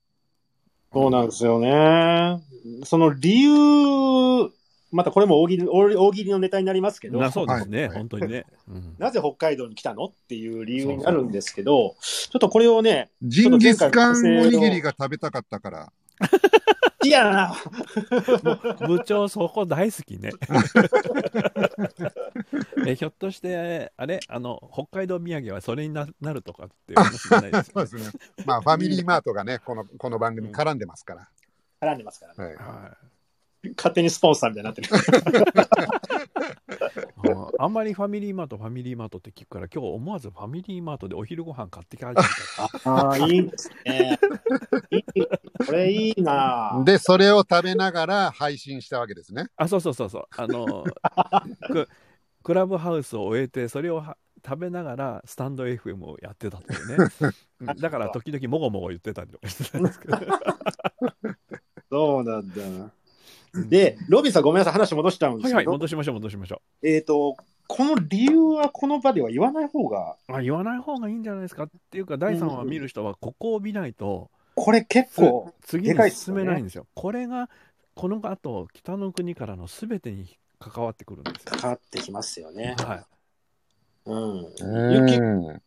[0.92, 2.42] そうなんですよね。
[2.84, 4.50] その理由、
[4.96, 8.46] またこれも大喜利大大喜利のネタになりますけど、なそうですね、はい本当にね。
[8.68, 10.06] うんなぜ北海道に来たの？
[10.06, 15.92] っていう理由になるんですけど、ちょっとこれをね、ジンギスカンおにぎりが食べたかったから。
[17.04, 17.54] いやな、
[18.88, 20.32] 部長、そこ大好きね。
[22.84, 24.18] えひょっとして、あれ？
[24.26, 27.94] あの、北海道土産はそれにななるとかっていうかもしれないですそうよね。
[28.02, 28.20] ですね。
[28.44, 31.28] まあ、ファミリーマートがね、この、この番組絡んでますから。
[31.80, 32.44] 絡んでますからね。
[32.44, 32.56] はい。
[32.56, 32.96] はい
[33.76, 34.88] 勝手にスポンサーみたいになってる。
[37.24, 42.90] うんあんまりファミリーマート、ファミリーマートって聞くから、今日思わずファミリーマートでお昼ご飯買って帰ってきた。
[42.90, 44.18] ああ、いいですね。
[44.90, 45.02] いい
[45.66, 49.46] これいいなで、それを食べながら配信したわけですね。
[49.56, 50.24] あ、そうそうそうそう。
[50.36, 50.84] あの、
[51.68, 51.88] ク
[52.42, 57.08] クラブハウスを終えて、それをは食べながらスタンド FM をやってたというね。
[57.60, 60.18] うんだから時々もごもご言ってたりとかしてたんですけど。
[61.90, 62.54] そうなんだ。
[63.68, 67.36] で、ロビンさんごめんなさい、話戻しちゃうんですはいはい、けど、戻しましょう、戻しましょえっ、と、
[67.68, 70.32] この理由はこの場では言わない方が、う。
[70.34, 76.86] あ言わない方がいいんじゃないですかっていうか、第3話見る人はここを見ないと、これ結構、次でかいに進めないんですよ。
[76.94, 77.50] これが、
[77.94, 81.52] この後、北の国からの全てに関わってくるんですよ。
[81.52, 82.76] かかってきますよね。
[82.78, 83.04] はい。
[84.06, 84.46] うん。
[84.60, 85.62] うん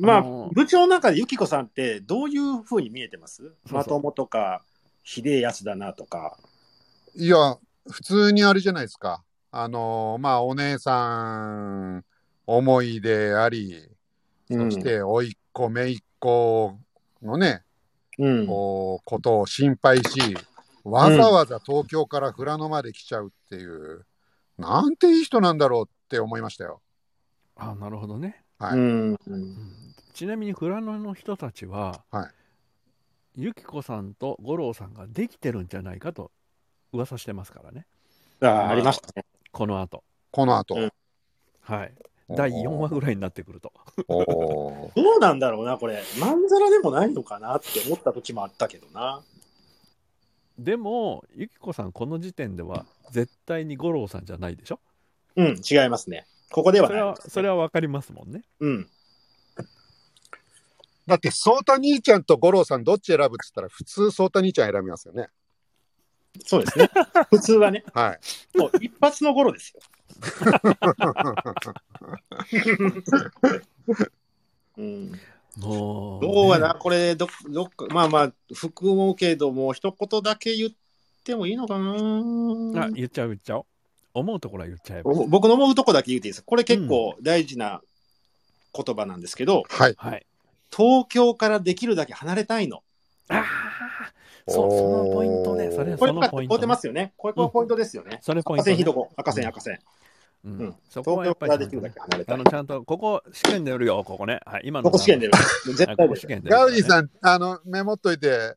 [0.00, 0.22] まあ
[0.52, 3.52] 部長の中でゆきこさんってどういうふうに見えてます？
[3.70, 4.62] まともとか、
[5.02, 6.38] ひでえやつだなとか。
[7.14, 7.58] いや、
[7.90, 9.24] 普通にあれじゃないですか。
[9.50, 12.04] あのーまあ、お姉さん
[12.46, 13.88] 思いであり、
[14.50, 16.78] そして、おいっ子、めいっ子
[17.22, 17.62] のね、
[18.18, 20.36] うん、こう、ことを心配し、
[20.84, 24.06] わざわざ東京から富良野まで来ちゃうっていう、
[24.58, 26.80] なんていい人なんだろうって思いましたよ。
[27.56, 28.44] あなるほどね。
[28.58, 28.78] はい。
[28.78, 29.16] うん。
[29.26, 32.30] うんちなみに富良野の人たちは、はい
[33.40, 36.32] ゆきこさんと五郎さんができてるんじゃないかと
[36.92, 37.86] 噂してますからね。
[38.40, 39.24] あありましたね。
[39.52, 40.04] この後。
[40.30, 40.74] この後。
[40.76, 40.92] うん
[41.60, 41.94] はい。
[42.30, 43.72] 第4話ぐらいになってくると。
[44.06, 46.02] おー どうなんだろうな、これ。
[46.18, 49.22] まんざらでもないのかなって思った時もあったけどな。
[50.58, 54.80] でも、ゆきこさん、この時点では絶対に五郎さんじゃないでしょ？
[55.36, 56.26] うん、違いますね。
[56.50, 58.42] ここではそれは、ないですね、それはわかりますもんね。
[58.60, 58.90] うん。
[61.06, 65.28] だって、ソータ兄ちゃんと五郎さんどっち選ぶって言ったら、普通ソータ兄ちゃん選びますよね。
[66.44, 66.90] そうですね。
[67.30, 68.18] 普通はね、は
[68.54, 68.58] い。
[68.58, 69.80] もう一発の頃ですよ。
[74.78, 75.12] うん、
[75.58, 80.70] どうかな、ねこれど、どっか、まあまあ、含むけども、一言だけ言っ
[81.24, 82.90] てもいいのかあ、な。
[82.90, 83.64] 言っちゃう言っちゃおう。
[84.14, 85.10] 思うところは言っちゃえば。
[85.10, 87.82] お僕の思うとこだけ言っていいですかこれ結構大事な
[88.72, 89.94] 言葉なんですけど、はい。
[89.96, 90.24] はい。
[90.70, 92.82] 東京からできるだけ離れたいの。
[93.28, 93.44] ああ、
[94.48, 95.70] そう、そのポイントね。
[95.70, 97.12] それ、これ、こそのポイント、うてますよね。
[97.16, 98.18] これ、これポイントですよね。
[98.22, 98.84] それポイント、ね赤線ひ。
[98.84, 99.78] どこ、赤線、赤線。
[100.44, 100.76] ううんん。
[100.88, 102.44] そこはやっぱりちゃんとね、東京からできるだけ離れたいあの、。
[102.44, 104.40] ちゃんと、ここ、試験でやるよ、ここね。
[104.46, 104.84] はい、今の。
[104.84, 105.32] ここ試験出る。
[105.66, 106.06] 絶はい、対。
[106.08, 108.56] ここ試験でやるねガウディさん、あの、メモっといて、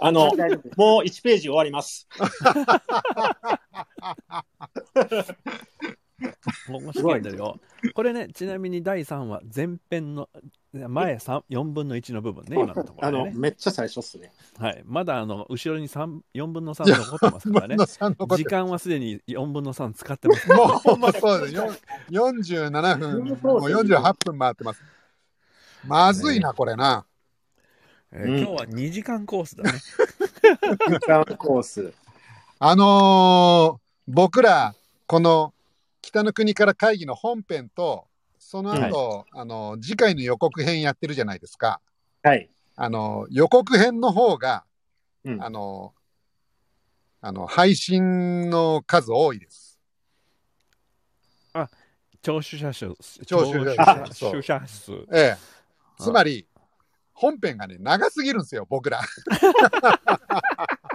[0.00, 0.30] あの、
[0.76, 2.06] もう1ページ終わります。
[6.66, 7.58] ここ試験出るよ。
[7.94, 10.28] これね、ちなみに第3話、前編の、
[10.72, 13.38] 前3 4分の1の部分ね、今のとこあの、ろでね。
[13.38, 14.32] めっちゃ最初っすね。
[14.58, 14.82] はい。
[14.84, 17.76] まだ、あの、後ろに3、4分の3残ってますからね。
[18.36, 20.48] 時間はすでに4分の3使ってます。
[20.52, 21.54] もう、そうです。
[21.54, 21.72] よ
[22.10, 24.82] 47分、もう48分回ってます。
[25.86, 27.04] まずいな、これな。
[28.12, 29.78] うんえー今日は2時間コースだね。
[30.88, 31.92] 時間コース。
[32.58, 34.74] あのー僕ら、
[35.06, 35.52] この
[36.00, 38.07] 北の国から会議の本編と、
[38.50, 41.82] その後、あの次回の予告編やってるじゃないですか。
[42.22, 42.48] はい。
[42.76, 44.64] あの予告編の方が、
[45.22, 45.92] うんあの
[47.20, 49.78] あの配信の数多いです。
[52.22, 52.94] 聴取者数。
[53.26, 54.92] 聴取者数聴取者数。
[55.12, 55.36] ええ。
[56.00, 56.46] つまり、
[57.12, 59.02] 本編がね、長すぎるんですよ、僕ら。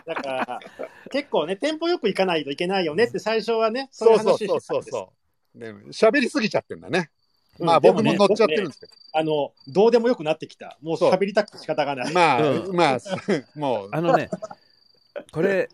[0.08, 0.60] だから、
[1.12, 4.96] 結構ね、テンポよくいかないといけないよねって最初はね、そういう話してたんです。
[4.96, 5.60] う。
[5.60, 7.12] で喋りすぎちゃってんだね。
[7.60, 8.94] うんまあ僕も乗っちゃってるんですけど。
[9.16, 10.78] あの、どうでもよくなってきた。
[10.82, 12.14] もう喋りたくて仕方がない。
[12.14, 13.00] まあ、うんまあ、
[13.56, 14.30] もう、あのね、
[15.32, 15.70] これ、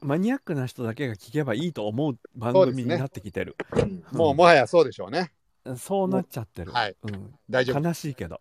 [0.00, 3.56] マニアックな人だけが聞けばいいと思う番組になってきてる。
[3.72, 5.32] うんもうもはやそうでしょうね。
[5.76, 6.72] そうなっちゃってる。
[6.72, 7.80] はいうん大丈夫。
[7.80, 8.40] 悲しいけど。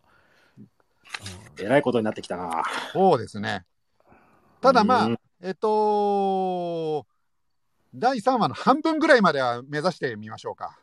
[1.59, 2.63] えらいことになってきたな。
[2.91, 3.63] そうですね。
[4.59, 7.05] ただまあ、うんえっと、
[7.93, 10.79] 第3話の半分ぐらいまでは目指してみましょうか。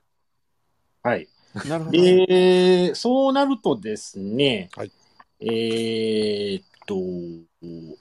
[1.03, 1.29] はい。
[1.55, 1.99] うんなるほど。
[1.99, 4.93] えー、そうなるとですね、はい
[5.41, 6.97] えーっと、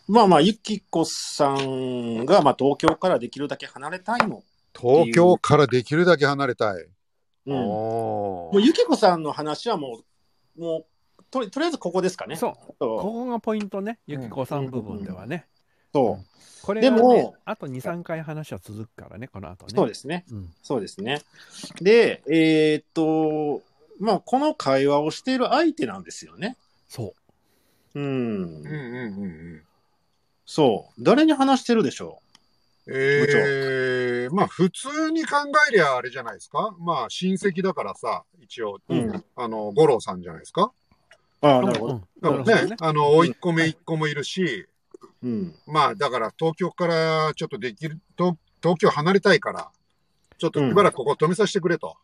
[0.07, 4.43] まあまあ、ゆきこさんが、まあ、東京からできるだけ離れたいの。
[4.79, 6.85] 東京からできるだけ離れたい。
[7.45, 7.53] うん。
[7.53, 10.01] もおう、ゆきこさんの話はも
[10.57, 10.77] う、も
[11.19, 12.35] う、とりとりあえずここですかね。
[12.37, 15.45] そう、そここがポイントね、ゆきこさん部分ではね。
[15.93, 16.25] そう。
[16.63, 19.73] これが、ね、でもあと2、3回話は続くからね、この後ね。
[19.75, 20.25] そうですね。
[20.31, 20.53] うん。
[20.61, 21.21] そうですね。
[21.81, 23.63] で、えーっと、
[23.99, 26.57] まあ、この会話をしている相手なんですよね。
[26.87, 27.13] そ
[27.95, 27.99] う。
[27.99, 28.67] うんうん。
[28.67, 29.27] うんうんう
[29.57, 29.63] ん。
[30.45, 31.03] そう。
[31.03, 32.21] 誰に話してるでしょ
[32.89, 35.35] ええまあ普通に考
[35.69, 36.73] えりゃあれじゃないですか？
[36.79, 38.95] まあ親戚だからさ、一応、う。
[38.95, 39.23] うん。
[39.35, 40.71] あの、五郎さんじゃないですか？
[41.41, 41.93] ああ、なるほど。
[41.95, 42.75] うんだからね、ね。
[42.79, 44.67] あの、甥っ子姪っ子もいるし、
[45.23, 45.55] うん。
[45.65, 49.69] まあだから東京からちょっとできる、東東京離れたいから、
[50.37, 51.95] ちょっとしばらくここ止めさせてくれと。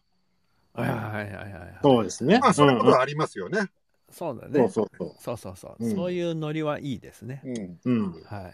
[0.73, 1.79] はいはいはいはいはい。
[1.81, 2.39] そうですね。
[2.39, 3.69] まあそういうことんはありますよね。
[4.11, 4.59] そうだね。
[4.59, 5.75] そうそうそそうそうそう。
[5.79, 7.41] うんそういうノリはいいですね。
[7.43, 7.53] うん。
[7.53, 7.79] う。
[7.85, 8.23] うん。
[8.23, 8.53] はい。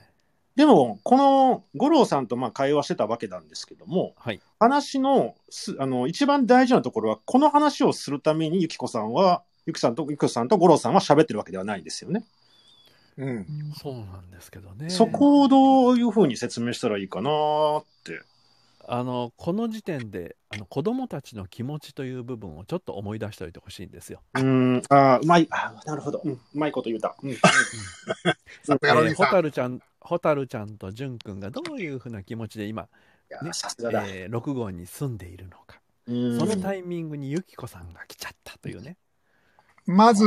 [0.56, 4.42] でも、この五郎さんとまあ会話してたわけなんですけども、はい。
[4.60, 12.26] 話のすあの一番大事なところは、この話をするためにゆきこさんは、ゆきさんとゆきこさんと五郎さんは喋ってるわけではないんですよね。
[13.20, 13.46] うん。
[13.78, 14.90] そうなんですけどね。
[14.90, 18.22] そこをどういうふうに説明したらいいかなーって。
[18.88, 24.22] あの、この時点で、あの子供たちの気持ちという部分をちょっと思い出しておいてほしいんですよ。
[24.36, 27.16] うーん、あーうまい、あーなるほど、うん、うまいこと言うた。
[27.22, 27.52] うん、 さ
[28.64, 32.88] すがロえーちゃん、ホタルちゃんとジュン君がどういうふうな気持ちで今、
[33.44, 34.06] ねさすがだ。
[34.08, 35.80] えー、6号に住んでいるのか。
[36.08, 38.98] うんそのタイミングにユキコさんが来ちゃったというね。
[39.92, 40.24] まず、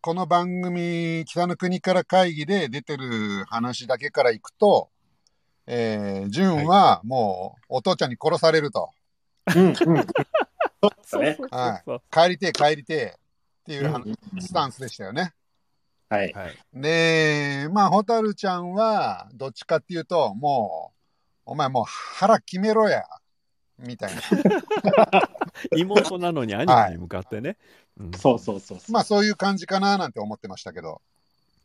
[0.00, 4.88] この番組、北の国から会議で出てる話だけからいくと、
[5.66, 8.90] えー、純はもうお父ちゃんに殺されると。
[9.52, 9.74] うん、うん。
[9.74, 11.48] そうですね。
[11.50, 13.18] はそう帰りてえ帰りてえっ
[13.64, 15.32] ていう話うんスタンスでしたよね。
[16.08, 16.32] はい。
[16.32, 16.56] はい。
[16.72, 20.92] で、まあ、ホタルちゃんは、どっちかっていうと、も
[21.46, 23.02] う、お前もう腹決めろや、
[23.78, 24.22] みたいな。
[25.76, 27.56] 妹なのに兄貴に向かってね。
[27.98, 28.92] うんそうそうそうそう。
[28.92, 31.00] まあ、そういう感じかななんて思ってましたけど。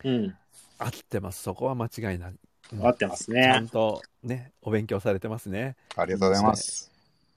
[0.04, 0.36] うん。
[0.78, 1.44] 合ってます。
[1.44, 2.36] そこは間違いない。
[2.74, 3.70] うん合ってますちゃねん。
[3.70, 5.76] とね、お勉強されてますね。
[5.96, 6.92] ありがとうございます。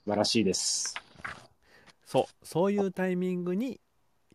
[0.05, 0.95] 素晴らしいです。
[2.07, 3.81] そう、そういうタイミングに、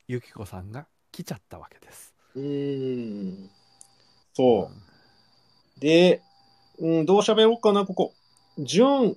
[0.07, 2.13] ユキコさんが来ちゃったわけです。
[2.35, 3.49] うーん。
[4.33, 4.69] そ
[5.77, 5.79] う。
[5.79, 6.21] で、
[6.79, 8.13] うん、どう喋ろうかな、ここ。
[8.57, 9.15] 順、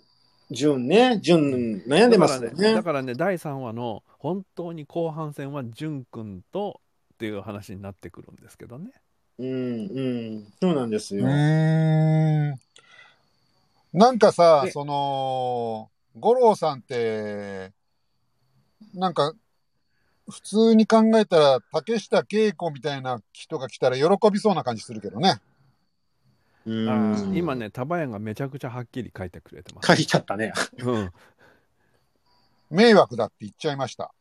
[0.52, 1.18] 順ね。
[1.20, 2.62] 順、悩んでますよだからね。
[2.62, 2.82] だね。
[2.82, 6.80] からね、第3話の本当に後半戦は、ジュン君と
[7.14, 8.90] っていう話になってくるんですけどね。
[9.38, 9.50] うん、う
[10.40, 10.52] ん。
[10.60, 11.26] そうなんですうよ。
[13.92, 17.72] なんかさで、その、五郎さんって、
[18.94, 19.34] なんか、
[20.30, 25.40] 普通に考えたら、竹下恵子みたいな人が来たら喜びそうな感じするけどね。
[26.64, 29.94] うん今ね、タバヤがめちゃくちゃはっきり書いてくれてます。
[29.94, 30.52] 書いちゃったね。
[30.78, 31.10] うん、
[32.70, 34.14] 迷惑だって言っちゃいました。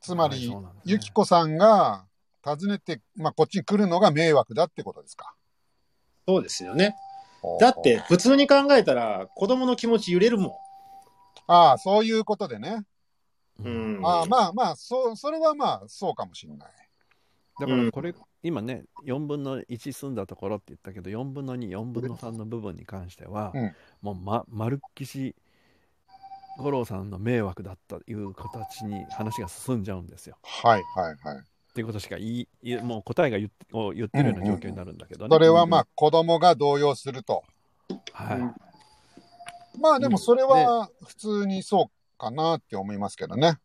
[0.00, 2.06] つまはいり、そうなんですねゆきこさんが
[2.44, 5.34] 訪ねて、まあ、こっちに来るのが迷惑だってことですか。
[6.26, 6.96] そうですよね。
[7.60, 10.58] だって、普通に考えたら、子供の気持ち揺れるも
[11.46, 12.84] ああ、そういうことでね。
[13.62, 13.66] ん。
[13.66, 14.06] うん。
[14.06, 16.70] ああ、まあまあ、そう、それはまあ、そうかもしれない。
[17.60, 25.36] だからこれ、今ね、4分の1住んだところって言ったけど、4分の2、4分の3の部分に関しては、うんもうま、まるっきし、
[26.58, 30.36] 五郎さんの迷惑だったという形に話が進んじゃうんですよ。
[30.42, 31.38] はいはいはい。
[31.38, 35.34] っていうことしか言い、もう答えが言ってを言ってるような状況になるんだけどね。
[35.34, 37.44] それはまあ、子供が動揺すると。
[38.12, 39.80] はい。
[39.80, 43.58] まあでもそれは普通にそうかなって思いますけどね。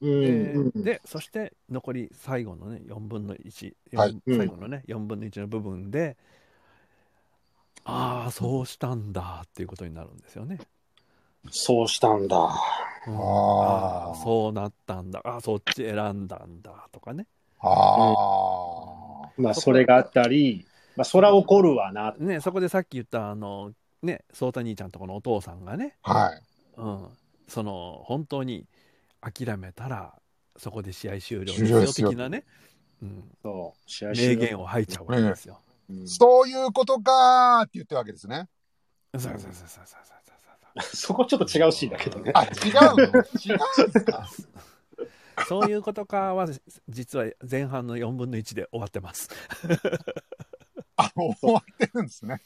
[0.00, 0.82] うんうん。
[0.82, 6.16] でそして残り最後のね4分の1、はい四最後のね4分の1の部分で、
[7.84, 10.58] ああそうしたんだっていうことになるんですよね。
[11.50, 12.36] そうしたんだ。
[12.36, 17.26] うんあーあーそうなったんだあーそっち選んだんだとかね。
[17.60, 19.30] ああ。
[19.36, 22.14] まあ、それがあったり、まあ、そら怒るわな。
[22.18, 23.72] ねそこでさっき言ったあの
[24.02, 26.42] ね颯太兄ちゃんとこのお父さんがね、はい。
[26.76, 27.06] うん、
[27.48, 28.66] その本当に
[29.20, 30.14] 諦めたら
[30.56, 32.44] そこで試合終了です終了よですよ的なね、
[33.02, 35.58] うん、そう、試合名終了言を吐いちゃうわけですよ。
[35.64, 38.48] うんそういうことかーって言ってるわけですね。
[39.12, 42.30] そうそうそうそうそうそうそこちょっと違うシーンだけどね。
[42.32, 42.50] あ、違う
[42.96, 43.04] の？
[43.04, 44.28] 違うんですか？
[45.48, 46.46] そういうことかは
[46.88, 49.28] 実は前半の4分の1で終わってます。
[50.96, 52.40] あ、終わってるんですね。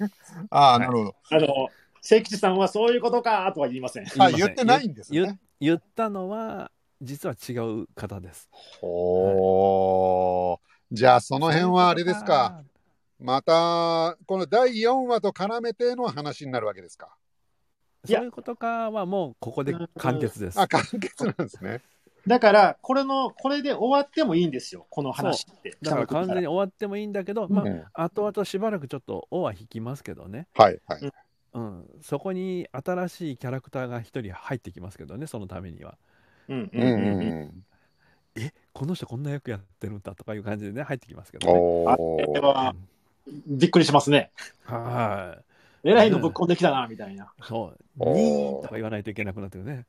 [0.51, 1.17] ああ、なるほど。
[1.31, 1.69] あの、
[2.01, 4.05] 清吉さんはそういうことかとは言いません。
[4.05, 5.39] あ、言いません言ってないんです言ね。
[5.65, 7.53] 言ったのは実は違
[7.83, 8.51] う方です。
[8.83, 10.59] おー。
[10.93, 12.63] じゃあその辺はあれですか。
[13.19, 17.17] また、この第4話と絡めての話になるわけですか。
[18.07, 20.61] いやそういうことかはもうここで完結です。
[20.61, 21.81] あ、完結なんですね。
[22.27, 25.77] だから、これの、これで終わってもいいんですよ、この話って。
[25.81, 31.13] だから完全に終わってもいいんだけど、まうんあ、後々しばらくちょっと尾は引きますけどね、はい、はい。
[31.55, 35.97] うん、そこに新しいキャラクターが一人入ってきますけどね、そのためには。
[36.49, 37.65] うんうんうんうん。
[38.37, 41.55] えこの人こんな役やってるんだとかいう感じでね、入ってきますけどね。
[41.57, 42.75] おあ
[43.47, 44.33] びっくりしますね。
[44.65, 45.39] は
[45.85, 45.89] い。
[45.91, 47.33] えらいのぶっこんできたな、みたいな。
[47.43, 49.87] そう、にーとか言わないといけなくなってるね。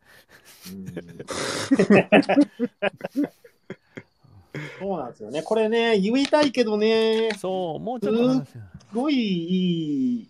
[4.79, 5.41] そうなんですよね。
[5.41, 8.45] これね、言いたいけどね、すそう、もうちょっと話
[8.93, 10.27] ごいいい。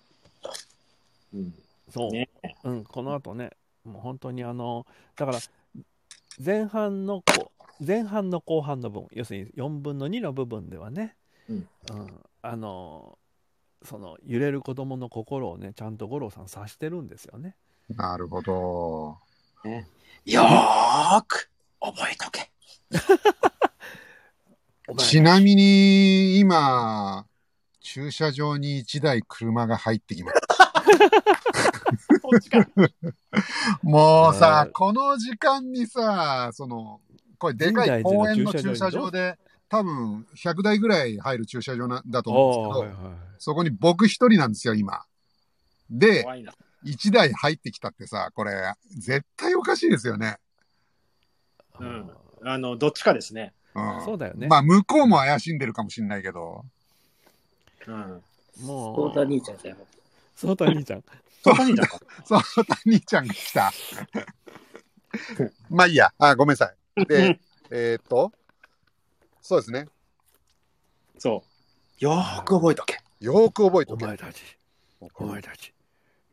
[1.35, 1.53] うん、
[1.89, 2.29] そう、ね
[2.63, 3.51] うん、この後ね、
[3.83, 5.39] もう本当にあの、だから、
[6.43, 11.15] 前半のこう、前半の後半の分、要するに4分の2の部分ではね、
[11.49, 11.67] うん
[12.41, 13.17] あの、
[13.83, 17.55] その揺れる子供の心をね、ちゃんと五郎さん察してるんですよね。
[17.89, 19.17] なるほど。
[20.25, 22.51] よーく覚えとけ。
[24.97, 27.25] ちなみに、今、
[27.79, 30.44] 駐車場に1台車が入ってきました。
[32.21, 32.67] こっちか。
[33.83, 37.01] もうさね、この時間にさ、その、
[37.37, 45.03] これでかい公園の駐車場で、多分100台ぐらい入る駐車場なだと思うんですけど、はいはいそこに僕一人なんですよ、今。
[45.89, 46.53] で、怖いな。
[46.85, 50.37] 1台入ってきたってさ、これ、絶対おかしいですよね。
[51.79, 52.09] うん
[52.43, 53.53] あの、どっちかですね。
[53.73, 54.05] うん。
[54.05, 54.47] そうだよね。
[54.47, 56.63] まあ、向こうも怪しんでるかもしれないけど、
[57.87, 58.23] うん。
[58.63, 59.75] もう、そうだ兄ちゃんじゃ
[60.35, 60.37] ん。
[60.37, 61.03] そうだ兄ちゃん。
[61.43, 61.99] そうか兄ちゃんか。
[62.25, 62.41] そう、
[62.85, 63.71] 兄ちゃんが来た。
[65.69, 66.13] まあいいや。
[66.17, 67.05] あ、ごめんなさい。
[67.05, 68.31] で、えーっと、
[69.41, 69.87] そうですね。
[71.17, 71.43] そ
[72.01, 72.03] う。
[72.03, 72.99] よーく覚えとけ。
[73.19, 74.05] よーく覚えておけ。
[74.05, 74.41] お前たち、
[74.99, 75.73] お前たち、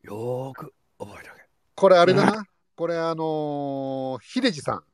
[0.02, 1.42] よーく覚えておけ。
[1.74, 2.46] これあれだな。
[2.74, 4.84] これあのー、秀治さん。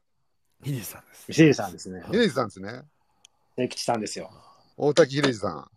[0.63, 1.31] ヒデさんです。
[1.31, 2.03] 石井さんですね。
[2.11, 2.83] 秀治さんですね。
[3.57, 4.31] 清吉さんですよ。
[4.77, 5.71] 大滝秀治さん。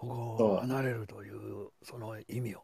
[0.00, 0.06] こ
[0.38, 2.62] こを離れるというその意味を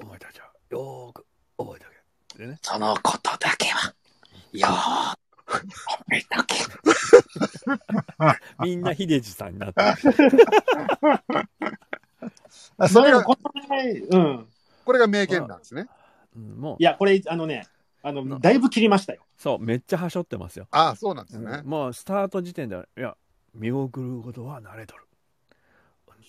[0.00, 1.26] お前たちはよーく
[1.58, 2.44] 覚えておけ。
[2.44, 3.92] でね、そのことだけは、
[4.52, 5.16] よー
[5.46, 5.66] く覚
[6.12, 6.54] えとけ。
[8.62, 9.82] みんな秀治さんになって
[12.78, 14.46] あそれが、まあこの前、うん。
[14.84, 15.88] これが名言なんですね。
[16.36, 17.66] うんもういや、これ、あのね、
[18.04, 19.26] あの、だいぶ切りましたよ。
[19.36, 20.68] そうめっちゃはしょってますよ。
[20.70, 21.62] あそうなんですね。
[21.64, 23.16] もうスタート時点ではいや
[23.54, 25.02] 見送ることは慣れとる。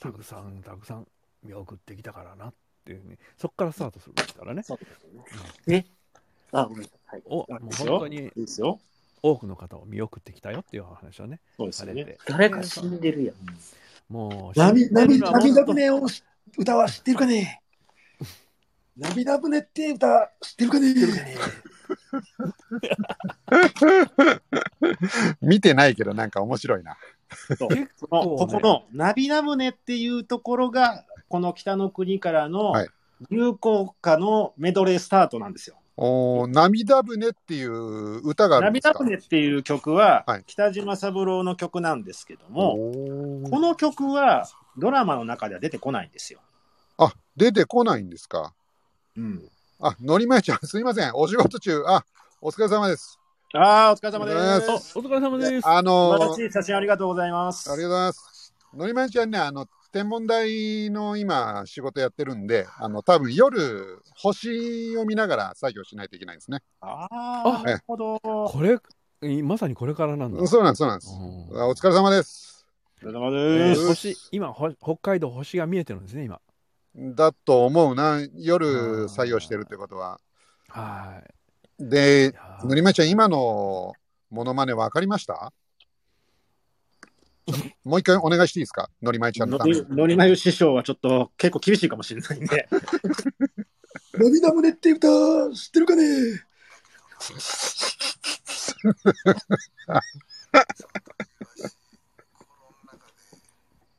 [0.02, 1.08] たくさんたくさん
[1.43, 4.64] 見送ってきたからなっていうふうにそっからスタートするんですからね。
[4.64, 5.24] そうですよ
[5.68, 5.86] ね。
[6.52, 6.99] あ、ごめんなさい。
[7.06, 7.24] はい。
[7.26, 8.80] おもう本当にいいですよ。
[9.22, 12.18] 多くの方を見送ってきたよっていう話をねそうですよね。
[12.26, 13.36] 誰か死んでるやん。
[14.12, 15.06] もう涙、
[15.66, 16.24] 船をし
[16.58, 17.62] 歌は知ってるかね
[18.97, 20.93] 涙船って歌知ってるかね
[25.41, 26.97] 見てないけどなんか面白いな。
[27.58, 32.90] そう結この構ねここのナビナムネっていうところが、この北の国からのはい
[33.30, 35.76] 流行歌のメドレースタートなんですよ。
[35.96, 39.00] おー涙船っていう歌があるナビんですか？
[39.00, 46.40] ナムネっていう曲ははい、北島三郎の曲なんですけども、おーこの曲はドラマの中では出てこないんですよ。
[46.98, 48.54] あ、出てこないんですか？
[49.16, 49.44] うん。
[49.80, 51.12] あ、のりまえちゃん、すいません。
[51.14, 51.84] お仕事中。
[51.86, 52.04] あ、
[52.42, 53.20] お疲れ様です。
[53.54, 54.32] ああ、お疲れ様で
[54.62, 54.97] す。
[54.97, 55.68] お疲れ様です。
[55.68, 57.70] あのしい写真ありがとうございます。
[57.70, 58.54] ありがとうございます。
[58.74, 66.60] のりまえちゃんね、あの、天文台の今、仕事やってるんで、あの、多分夜、星を見ながら作業しないといけないんですね。
[66.80, 68.16] あああ、なるほど。
[68.24, 68.78] おこれ
[69.30, 70.47] いまさにこれからなんだ。
[70.47, 71.12] そうなんです、そうなんです。
[71.12, 72.66] うんあお疲れ様です。
[73.02, 73.82] 疲れ様えです。
[73.82, 76.39] ー星今ほ北海道星が見えてるんですね今。
[76.95, 78.26] だと思うな。
[78.36, 80.22] 夜作業してるってことは。
[80.70, 81.41] はい。
[81.90, 83.94] でのりまえちゃん、今の
[84.30, 85.52] モノマネ分かりました？
[87.84, 88.90] もう一回お願いしていいですか？
[89.02, 89.84] のりまえちゃんのために。
[89.90, 92.70] のりまゆ師匠はちょっと結構厳しいかもしれないんで。
[94.14, 95.08] 涙船って歌
[95.54, 96.04] 知ってるかね？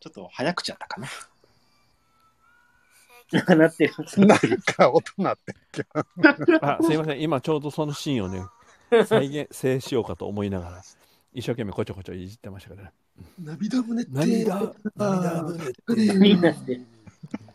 [0.00, 1.08] ちょっと早口やったかな。
[3.56, 3.94] なってる。
[4.26, 5.36] なんか音鳴っ
[5.72, 5.86] て。
[6.60, 8.44] あすいません今ちょうどそのシーンをね
[9.06, 10.82] 再現性しようかと思いながら
[11.32, 12.92] 一生懸命こちょこちょいじってましたけどね。
[13.42, 16.80] 涙船って涙涙船ってみんなして。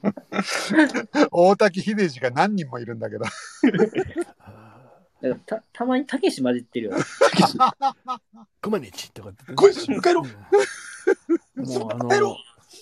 [1.32, 3.26] 大滝秀治が何人もいるんだけど。
[3.26, 3.36] だか
[5.22, 6.98] らたたまにたけし混じってるよ。
[8.62, 12.38] コマニチとかって、こいつ帰ろうもうあの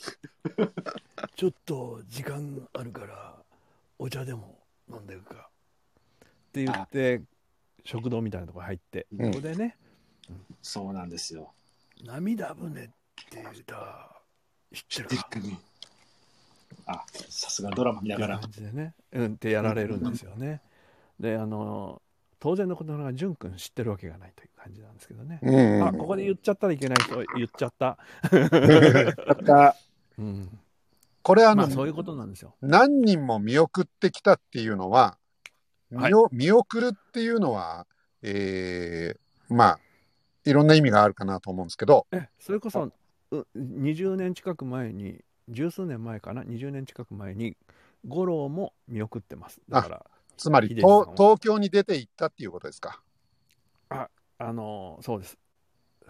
[1.35, 3.35] ちょっと時間あるから
[3.99, 5.49] お茶でも飲んでいくか
[6.23, 7.21] って言って、
[7.83, 9.77] 食堂みたいなところ入って、うんここでね、
[10.61, 11.53] そうなんですよ。
[12.03, 12.89] 涙船っ
[13.29, 14.21] ていう歌、
[14.73, 15.29] 知ってるか？
[16.87, 18.39] あ、さすがドラマ見ながら。
[18.39, 20.61] 感じでね、うんってやられるんですよね。
[21.19, 22.01] で、あの、
[22.39, 25.39] 当然のことながら、淳君知ってるわけがないという感じなんですけどね。
[25.41, 27.97] うんあ、ここで言っちゃったらいけない人言っちゃった。
[30.17, 30.59] うん。
[31.21, 32.55] これあの、まあそういうことなんですよ。
[32.61, 35.17] 何人も見送ってきたっていうのは、
[35.93, 37.87] はい見送るっていうのは、
[38.21, 39.79] えーまあ、
[40.43, 42.91] いろんな意味があるかなと思うんですけど、え、それこそ、
[43.31, 47.55] う20年近く前に、十数年前かな、20年近く前に、
[48.07, 49.61] 五郎も見送ってます。
[49.69, 50.05] だから、
[50.37, 53.01] つまり東東京に出て行ったっていうことですか？
[53.89, 55.37] あの、そうです。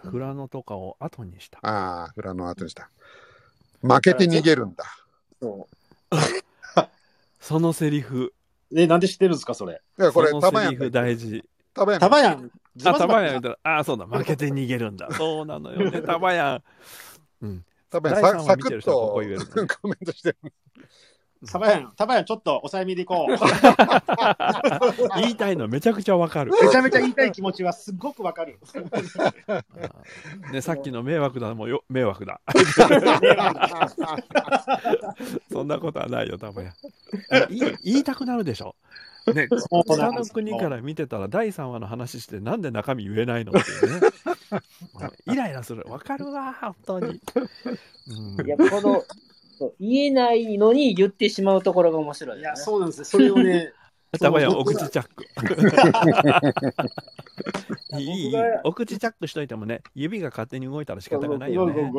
[0.04, 1.60] 富良野とかを後にした。
[1.62, 2.90] ああ、裏の後でした。
[3.82, 4.84] 負けて逃げるんだ。
[5.42, 5.68] そ
[7.40, 8.34] そのセリフ、
[8.72, 8.80] う。
[8.80, 9.82] え、なんで知ってるんですか、それ？
[10.00, 11.44] いや、これ、そタバヤンのセリフ大事。
[11.74, 12.32] タバヤンタバヤ？
[12.32, 12.52] ン。
[12.76, 15.10] ズあ、バズバタバヤン言ったら、あ、そうだ、負けて逃げるんだ。
[15.12, 16.62] そうなのよね、 タバヤ
[17.42, 17.46] ン。
[17.46, 17.66] うん。
[17.90, 20.38] タバヤン第三話さサクッ見てる人はこと コメントしてる。
[21.52, 23.36] タバヤン、タバヤン、ちょっと抑えめでいこう。
[25.20, 26.52] 言いたいのめちゃくちゃわかる。
[26.52, 28.58] めちゃめちゃ言いたい気持ちはすっごくわかる。
[30.52, 32.42] ね、さっきの迷惑だもよ迷惑だ。
[35.52, 36.74] そんなことはないよ、たまや。
[37.50, 38.76] 言い言いたくなるでしょ。
[39.34, 44.08] ね、そう北の国から見てたら第3話の話してなんで中身言えないのっていうね。
[45.34, 45.84] イライラする。
[45.88, 47.20] わかるわ、本当に。
[48.08, 49.04] うんいや、この、
[49.58, 52.56] そう言えないのに言ってしまうところが面白いいや。
[52.56, 53.06] そうなんですよ。
[53.06, 53.72] それをね、
[54.20, 55.26] たまや、そうお口チャック。
[58.00, 58.36] いい、いい。
[58.64, 61.92] お口チャックしといてもね、指が勝手に動いたら仕方がないよね。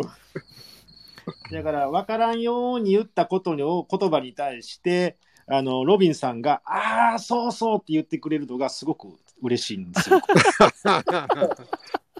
[1.50, 9.08] だから、分からんように言ったことを言葉に対して、あの、ロビンさんが、ああ、そうそうって言ってくれるのがすごく
[9.42, 10.20] 嬉しいんですよ。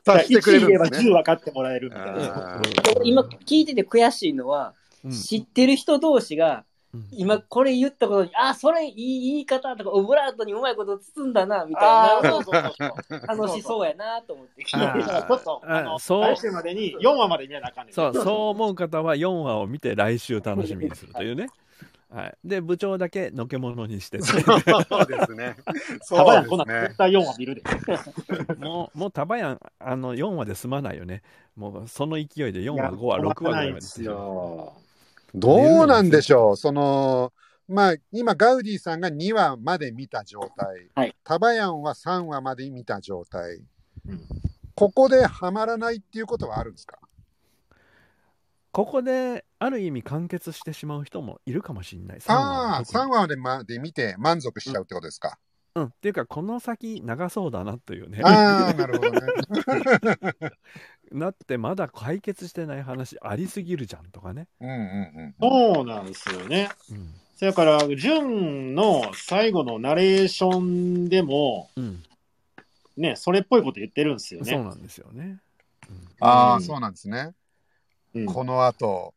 [0.09, 1.11] 足してくれ1言えば10るんですね。
[1.11, 2.63] 分かってもらえるみたいな。
[3.03, 6.65] 今聞いてて悔しいのは、うん知ってる人同士が、うん
[7.13, 12.73] 今これ言ったことに、あ、それいい言い方とか、オブラートにうまいこと包んだな、みたいな そうそうそう
[13.07, 13.27] そう。
[13.27, 14.65] 楽しそうやなと思って
[15.99, 21.49] そう来週までに4話まで見ななあかんねんそう、そう思う方は4話を見て来週楽しみにするというね。
[22.09, 22.35] はい。
[22.45, 25.57] で、部長だけのけものにしてて、そうですね。
[26.09, 26.97] タバヤン、こんなんそうですね絶。
[26.97, 27.63] 対4話見るで。
[28.65, 31.23] もう、もうタバヤン、あの、4話で済まないよね。
[31.57, 34.73] もう、その勢いで4話、いや5話、6話ぐらいまでですよ。
[35.35, 37.33] どうなんでしょう、その、
[37.69, 41.17] まあ、今、ガウディさんが2話まで見た状態、はい。
[41.25, 43.57] タバヤンは3話まで見た状態、
[44.09, 44.21] うん。
[44.75, 46.99] ここではまらないっていうことはあるんですか？
[48.73, 52.19] ここで、ある意味完結してしまう人もいるかもしれない。
[52.19, 53.05] 3ああ、話は特に。
[53.05, 55.39] 3話までまで見て満足しちゃうってことですか。
[55.77, 55.85] うん。
[55.85, 58.21] っていうか、この先長そうだなというね。
[58.25, 59.21] ああ、なるほどね。
[61.13, 64.49] なって、まだ解決してない話ありすぎるじゃんとかね。
[64.61, 64.79] うんうんう
[65.29, 65.35] ん。
[65.39, 66.71] そうなんですよね。
[66.91, 67.15] うん。
[67.37, 72.03] それから、ジュンの最後のナレーションでも、うん。
[72.97, 74.51] ね、それっぽいこと言ってるんですよね。
[74.51, 75.39] そうなんですよね。
[75.91, 77.35] うんああ、うんそうなんですね。
[78.15, 79.13] うんこの後、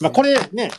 [0.00, 0.72] まあ、これね、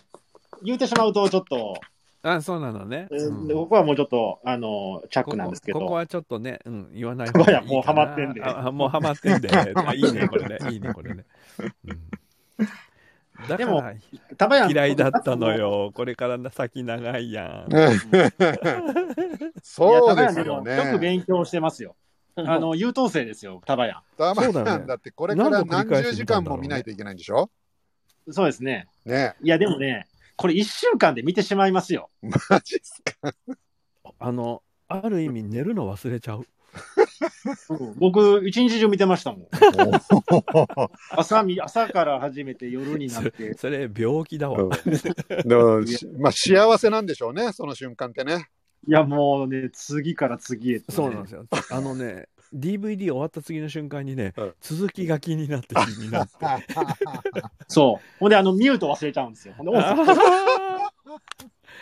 [0.64, 1.80] 言うてしまうと、ちょっと、
[2.24, 3.08] あ、そうなのね。
[3.12, 5.80] えーうん僕はもうちょっと、あの、チャックなんですけど。
[5.80, 9.50] ここここはちょっっとね、うん、言わないやばいやいいかなもうハマってんであ あもうハマってんで。
[9.76, 10.58] あいいね、これね。
[10.72, 11.26] いいね、これね。
[11.86, 12.00] うん
[13.48, 13.96] だかでもら
[14.38, 15.52] タバヤン嫌いだったの。
[15.54, 15.92] よ。
[15.96, 17.72] これから先長いやん。
[19.64, 20.98] そういやですよタバヤンよくね。
[21.00, 21.96] 勉強してますよ。
[22.36, 27.50] あの、優等生ですよ、タバヤタバそうだだってこれから何十時間も見ないといけないんでしょ？
[28.28, 28.34] ン。
[28.34, 28.88] そうですね。
[29.06, 30.08] ねいや、でもね、
[30.42, 32.10] これ1週間で見てしまいますよ。
[32.24, 33.32] マジっすか？
[34.18, 36.48] あの、ある意味寝るの忘れちゃう。
[37.98, 39.48] 僕、一日中見てましたもん。
[41.12, 43.54] 朝み、朝から始めて夜になって。
[43.54, 44.76] そ れ病気だわ。
[45.46, 48.50] でもしまあ幸せなんでしょうね、その瞬間ってね。
[48.88, 50.96] いや、もうね、次から次へと、ね。
[50.96, 51.46] そうなんですよ。
[51.70, 56.34] あのね、DVD 終わった次の瞬間にね、うん続きが気になって気になって。
[57.68, 58.20] そう。
[58.20, 59.54] ほんで、あの、ミュート忘れちゃうんですよ。
[59.58, 59.72] ほんで、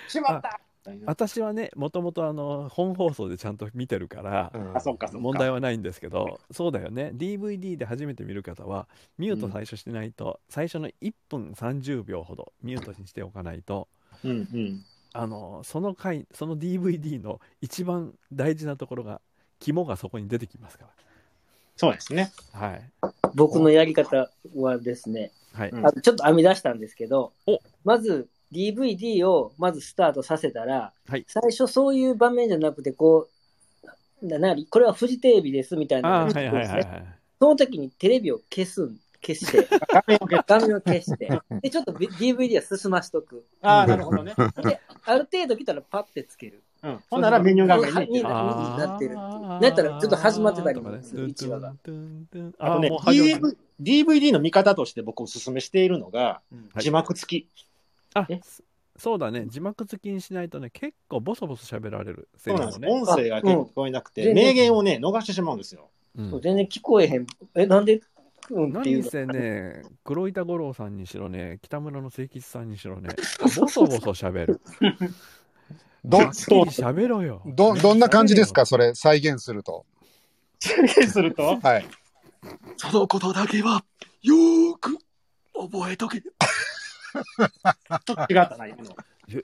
[0.07, 0.59] しまった
[1.05, 5.19] 私はね、もともとあの本放送でちゃんと見てるから、あ、そっか、そっか。
[5.19, 13.87] 問題はないんですけど、そうだよね、DVD で初めて見る方は、ミュート最初してないと、最初の1分30秒ほどミュートにしておかないと、
[14.23, 14.85] うんうん。
[15.13, 19.21] あのその回、その DVD の一番大事なところが、
[19.59, 20.85] 肝がそこに出てきますか
[21.75, 22.31] そうですね。
[22.53, 22.59] ら。
[22.59, 22.81] はい。
[23.35, 25.69] 僕のやり方はですね、はい。
[25.69, 33.27] うんあちょっと編み出したんですけどお、まず、DVD をまずスタートさせたら、はい最初そういう場面じゃなくて、こ
[34.21, 37.05] う、ななにこれはフジテレビですみたいなああ、のがはいはいはいはい。
[37.39, 43.45] その時にテレビを消すん、消して、画面を消す画面を消して、で、ちょっと DVD は進ましとく。
[43.61, 44.33] ああ、なるほどね。
[44.63, 46.63] で、ある程度来たらパッてつける。
[46.83, 46.99] うん。
[47.09, 48.29] ほんならメニュー画面にに行ってる。
[48.77, 51.73] なってるなったらちょっと始まってたりもする一話が。
[52.59, 52.89] あとね
[53.81, 56.41] DVD の見方として僕おすすめしているのが、は
[56.79, 57.47] い字幕付き。
[58.13, 58.39] あえ？
[58.43, 58.63] そ
[58.99, 62.27] そうだね、字幕付きにしないとね、結構ボソボソ喋られる。
[62.37, 62.79] そうなんです。
[62.83, 65.89] 音声が結構聞こえなくて、うん名言をね、逃してしまうんですよ。
[66.17, 67.25] うん全然聞こえへん。
[67.55, 68.01] え、なんで。
[68.51, 73.09] 何せね、黒板五郎さんにしろね、北村の清吉さんにしろね、
[73.39, 74.61] ボソボソ喋る。
[76.05, 77.41] ど喋ろよ。
[77.45, 78.65] ど、どんな感じですか？
[78.65, 79.85] それ、再現すると。
[80.59, 81.85] すると、はい。
[82.77, 83.83] そのことだけは、
[84.21, 84.97] よーく
[85.53, 86.21] 覚えとけ。
[86.21, 86.31] ちょ
[87.93, 88.83] っと違ったな、今の。
[88.85, 89.43] ちょっ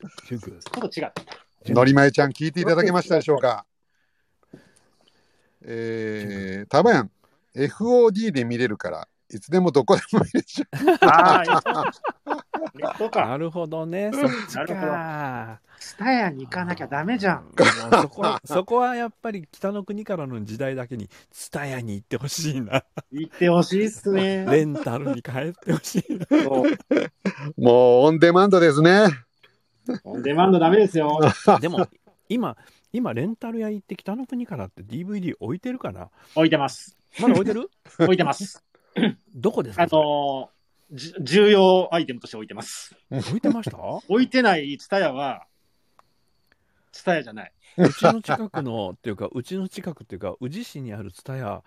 [0.90, 1.74] と違った。
[1.74, 3.66] のりまえちゃん聞いていただけましたでしょうか？
[5.66, 7.12] えー、たばやん、
[7.56, 11.46] FOD で見れるから、いつでもどこでも見れちゃう。
[12.80, 13.28] か。
[13.28, 15.60] なるほどね、そっちなるほか。
[15.78, 17.52] スタヤに行かなきゃダメじゃん。
[18.02, 22.84] そこはそこはやっぱり北の国からの時代だけに、蔦屋に行ってほしいな。
[23.12, 24.46] 行ってほしいっすね。
[24.50, 26.20] レンタルに帰ってほしい
[27.62, 29.08] もう、オンデマンドですね。
[30.04, 31.20] オンデマンドダメですよ。
[31.62, 31.88] でも、
[32.30, 32.58] 今、
[32.92, 36.10] 今、レンタル屋行って北の国からって DVD 置いてるかな？
[36.34, 36.98] 置いてます。
[37.20, 37.70] まだ置いてる？
[38.00, 38.64] 置いてます。
[39.36, 39.84] どこですか？
[39.84, 40.55] あのー
[40.92, 42.96] じ重要アイテムとして置いてます。
[43.12, 43.78] 置いてました？
[44.08, 45.48] 置いてないツタヤは、
[46.92, 47.54] ツタヤじゃない。
[47.78, 51.64] うちの近くのっていうか、うちの近くっていうか、宇治市にある蔦屋、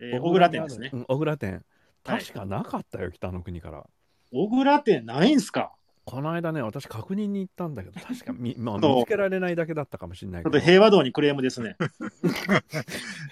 [0.00, 0.96] えー小倉店ですねう。
[0.98, 1.52] ん小倉店。
[1.54, 1.62] はい
[2.04, 3.84] 確かなかったよ、北の国から。
[4.32, 5.72] 小倉店ないんすか？
[6.06, 10.64] この間ね、私確認に行ったんだけど、 確か見,、まあ、見つけられないだけだったかもしれないちょけど。
[10.64, 11.76] 平和道にクレームですね。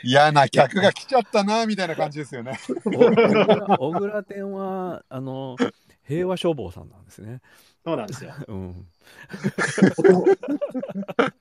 [0.03, 2.59] 嫌な客が来ちゃったな、みたいな感じですよね。
[2.85, 5.57] お小倉小倉店は、あの、
[6.03, 7.41] 平和消防さんなんですね。
[7.85, 8.33] そうなんですよ。
[8.49, 8.87] うん。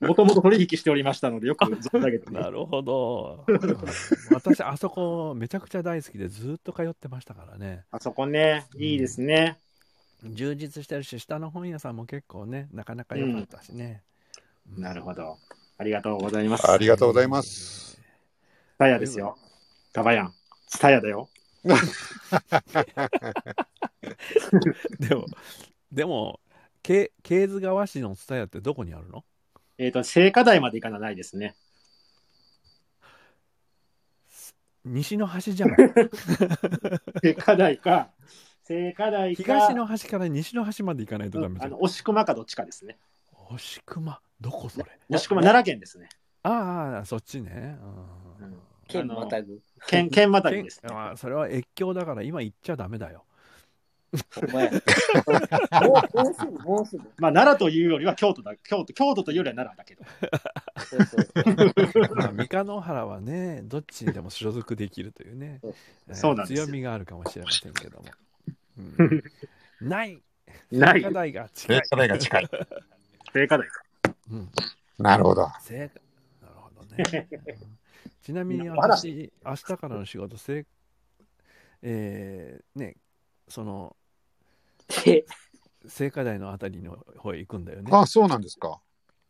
[0.00, 3.44] もともと取引しておりましたので、よく存じ上げてなるほど。
[3.48, 3.60] うん
[4.30, 7.86] 私、あそこめちゃくちゃ大好きでずっと通ってましたからね。
[7.90, 9.58] あそこね、いいですね。
[10.30, 14.02] 充実してるし、下の本屋さんも結構ね、なかなか良かったしね。
[14.76, 15.36] うんなるほど。
[15.76, 16.70] ありがとうございます。
[16.70, 17.96] ありがとうございます。
[17.96, 18.00] ツ
[18.78, 19.36] タヤですよ。
[19.92, 20.32] タバヤン。
[20.68, 21.28] ツタヤだよ。
[24.98, 25.26] でも、
[25.92, 26.40] でも、
[26.82, 29.24] け経津川市の蔦屋ってどこにあるの？
[29.76, 31.54] えっ、と、聖火台まで行かないですね。
[34.84, 35.76] 西の端じゃない？
[37.22, 38.10] 聖火台か、
[38.64, 41.82] 聖火台か、東の端から西の端まで行かないとダメじゃんあの、。
[41.82, 42.96] 押熊かどっちかですね。
[43.48, 44.18] 押し熊？
[44.40, 44.86] どこそれ？
[45.10, 46.08] 押熊、奈良県ですね。
[46.42, 47.78] ああ、そっちね。
[48.40, 49.62] うんうん剣またぐ。
[49.86, 50.90] 県、県またぎけんですね。
[50.92, 53.24] あーそれは越境だから今行っちゃダメだよ。
[54.36, 54.70] お前。
[54.70, 54.78] も
[56.14, 57.02] うもうすぐ、もうすぐ。
[57.16, 60.04] まあ、奈良というよりは京都だ、京都、京都というよりは奈良だけど。
[60.84, 65.60] そうそうまあ、三日野原はね、どっちにでも所属できるというね、
[66.08, 68.04] えーそうなんですよ強みがあるかもしれませんけども。
[68.78, 69.22] うん
[69.80, 70.22] ない
[70.70, 71.76] ない聖火台が近い。
[71.76, 72.48] 聖火台が近い。
[73.32, 73.82] 聖火台か。
[74.30, 74.50] うん
[74.98, 75.48] なるほど。
[75.60, 76.00] 聖火
[76.46, 77.28] なるほどね。
[77.30, 77.78] うん
[78.22, 80.64] ちなみに私、明日からの仕事、聖
[81.82, 82.96] えーね、
[83.48, 83.94] その、
[85.04, 85.26] で、
[85.86, 87.90] 聖火台のあたりの方へ行くんだよね。
[87.92, 88.80] あ、そうなんですか。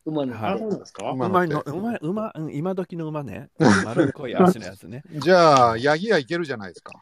[0.05, 1.11] 馬のはいあ、そうなんですか？
[1.11, 3.51] 馬馬の馬馬、うん今時の馬ね。
[3.85, 5.03] 丸っこい足のやつね。
[5.11, 6.93] じゃあ、ヤギ屋行けるじゃないですか。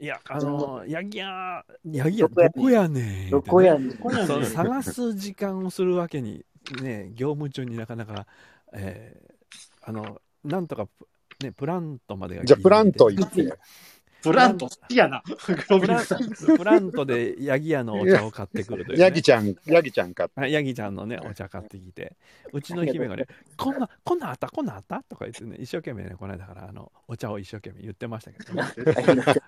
[0.00, 3.30] いや、あの、ヤギ屋、ヤギ屋、どこやねん。
[3.30, 4.46] どこやねん。
[4.46, 6.44] 探す時間をするわけに、
[6.82, 8.26] ね、業務中になかなか、
[8.72, 9.30] えー
[9.82, 11.06] あの、なんとかプ、
[11.42, 13.58] ね、プラントまでがじゃあ、プラント行って。
[14.22, 15.22] プラント好きやな。
[15.26, 16.16] グロプランビンさ
[16.52, 16.56] ん。
[16.58, 19.04] プラントでヤギ屋のお茶を買ってくるという、ね。
[19.04, 20.40] ヤギちゃん、ヤギちゃん買って。
[20.40, 22.16] あヤギちゃんのね、お茶買ってきて、
[22.52, 23.26] うちの姫がね、
[23.56, 25.02] こんな、こんなんあった、こんなんあった？
[25.08, 28.62] とか言ってね、一生懸命ね、この間から、あの、お茶を一生懸命言ってましたけどね。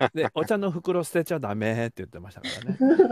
[0.13, 2.47] で、お茶の袋捨てちゃダメって言ってましたか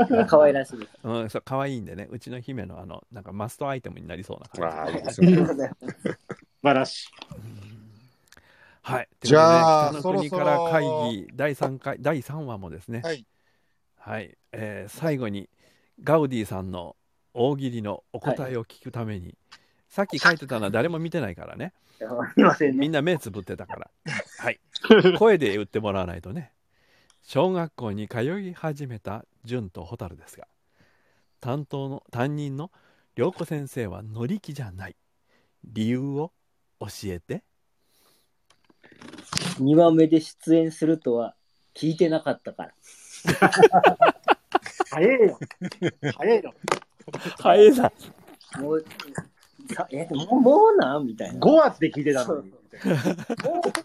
[0.07, 0.25] らね。
[0.29, 0.91] 可愛らしいです。
[1.03, 4.61] うん、そう、可愛いんでね、うちの姫のあの、なんかマストアイテムになりそうな感じ。
[4.61, 5.71] わあ、いいですね。
[5.81, 6.17] 素
[6.63, 7.60] 晴らしい。
[8.81, 9.09] はい。
[9.21, 10.71] じゃあということでね北の国からそろそろ。
[10.71, 13.25] 会議第3回、第3話もですね、はい。
[13.97, 15.49] はい、えー最後に
[16.03, 16.95] ガウディさんの
[17.33, 19.37] 大喜利のお答えを聞くために、
[19.89, 21.73] さっき書いてたのは誰も見てないからね、
[22.37, 22.77] いませんね。
[22.77, 23.91] みんな目つぶってたから、
[24.39, 24.59] はい、
[25.19, 26.51] 声で言ってもらわないとね、
[27.21, 30.47] 小学校に通い始めた純と蛍ですが、
[31.39, 32.71] 担当の担任の
[33.15, 34.95] 涼子先生は乗り気じゃない。
[35.63, 36.33] 理由を
[36.79, 37.43] 教えて
[39.59, 41.35] 2話目で出演するとは
[41.75, 42.73] 聞いてなかったから。
[44.89, 45.39] 早いよ。
[46.17, 46.53] 早いよ。
[47.39, 47.91] 早いな
[48.59, 48.85] もう、
[49.73, 51.05] さえ、もうもうなん？
[51.05, 51.39] みたいな。
[51.39, 52.51] 5月で聞いてたのに。
[52.51, 52.57] も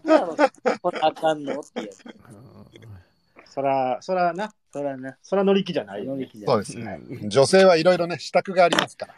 [0.05, 0.36] うなの
[0.80, 1.60] これあかんの？
[1.60, 2.02] ってやつ。
[3.47, 6.20] そら、そらな、そらな、そら乗り気じゃないよ乗。
[6.20, 7.01] り気じゃそうですね。
[7.28, 9.14] 女性はいろいろね、支度がありますから。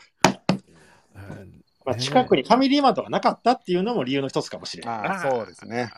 [1.92, 4.98] うんまあ、近くにファミリーマートがなかったっていうのも理由の一つかもしれない。
[4.98, 5.90] ああ、そうですね。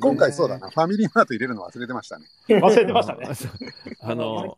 [0.00, 0.68] 今回そうだな。
[0.68, 2.26] ファミリーマート入れるの忘れてましたね。
[2.48, 3.28] 忘れてましたね。
[4.02, 4.56] あの、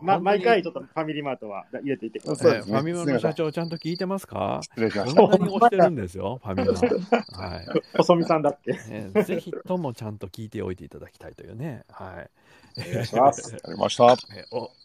[0.00, 2.50] ま、毎回本ちょっとファミリーマートは入れていってください。
[2.50, 7.46] そうですね当にえーファミマの社長ちゃんと聞いてますか失礼しましこんなに押してるんですよ、ファミマ。
[7.46, 7.66] はい。
[7.96, 8.78] 細見さんだって。
[8.90, 11.84] えーぜひともちゃんと聞いておいていただきたいというね。
[11.90, 12.30] はい。
[12.78, 13.50] お願いします。
[13.56, 13.68] た。
[13.68, 14.16] ありました。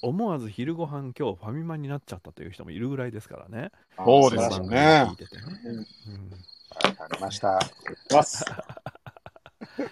[0.01, 3.71] 思わず昼ご飯今日ファミマになっちゃったという人もいるぐらいですからね。
[3.97, 5.05] そうですよね
[6.73, 7.59] わかりました。
[8.11, 8.43] ます。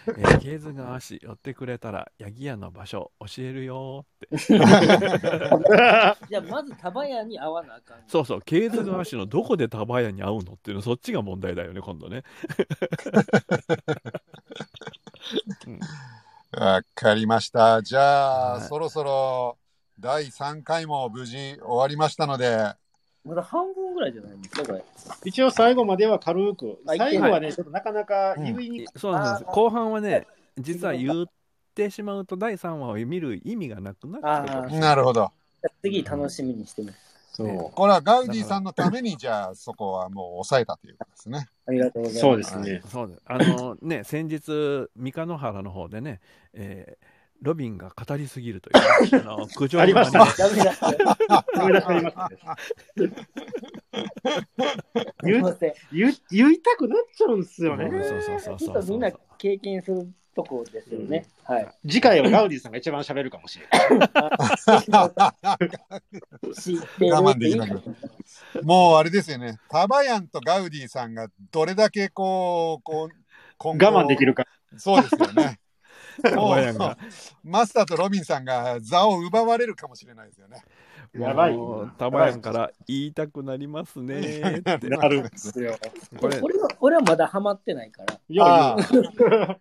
[0.07, 4.37] えー、ケーズが足寄ってくれたら、ヤギ屋の場所教えるよって。
[4.47, 8.03] じゃあ、まず、タバヤに会わなあかん。
[8.07, 12.23] そうそう、ケーズが足のどこでタバヤに会うのっていうの、そっちが問題だよね、今度ね。
[15.67, 15.79] うん
[16.53, 17.81] わかりました。
[17.81, 19.57] じゃあ、はいそろそろ
[19.99, 22.73] 第3回も無事終わりましたので、
[23.23, 24.83] まだ半分ぐらいじゃないんですか、これ。
[25.25, 26.79] 一応最後までは軽く。
[26.87, 28.99] あ最後はね、ちょっとなかなか言いにくい。
[28.99, 29.51] そうなんです。
[29.51, 30.25] 後半はね、
[30.57, 31.25] 実は言っ
[31.75, 35.31] てしまうと、第3話を見る意味がなくなっちゃうかもしれなるほど。
[35.83, 37.11] 次楽しみにしてます。
[37.33, 41.47] そこれはガウディさんのために、じゃあそこはもう抑えたということですね。
[41.67, 42.19] ありがとうございます。
[42.19, 42.81] そうですね。
[42.91, 43.21] そうです。
[43.25, 46.19] あのね、先日、三日野原の方でね、
[46.53, 47.10] えー
[47.41, 50.23] ロビンが語りすぎるという、あの苦情がありました。
[50.25, 50.93] ねダメ出してあ
[51.97, 52.03] り
[55.41, 55.75] ましたね。
[55.91, 57.89] 言い言いたくなっちゃうんですよね。
[57.89, 61.25] そうそうそうそうそうとみんな経験するとこですよね。
[61.43, 61.67] はい。
[61.83, 63.87] 次回はガウディさんが一番喋るかもしれない。
[67.11, 67.83] 我慢できなくなる。
[68.63, 69.59] もうあれですよね。
[69.69, 73.09] タバヤンとガウディさんがどれだけこう、こう、
[73.57, 74.33] 今後我慢できる。
[74.33, 74.45] か。
[74.77, 75.59] そうですよね。
[76.29, 76.97] タもう
[77.43, 80.61] マスターとロビンさんが座を奪われるかもしれないですよね。
[81.13, 84.87] やばいもうタバヤンから言いたくなりますねーって。
[84.95, 85.75] なるんですよ。
[86.19, 89.57] これ、俺は俺はまだハマってないから。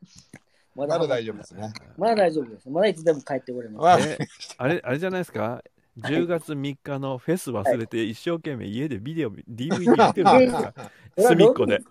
[0.76, 1.72] まだまだ大丈夫ですね。
[1.98, 2.70] まだ大丈夫です。
[2.70, 4.18] まだいつでも帰ってこれます。
[4.56, 5.62] あれ、あれじゃないですか
[5.98, 10.74] ？10月3日のフェス忘れて一生懸命家でビデオ、DVD 見てるんですか
[11.18, 11.82] 隅っこで。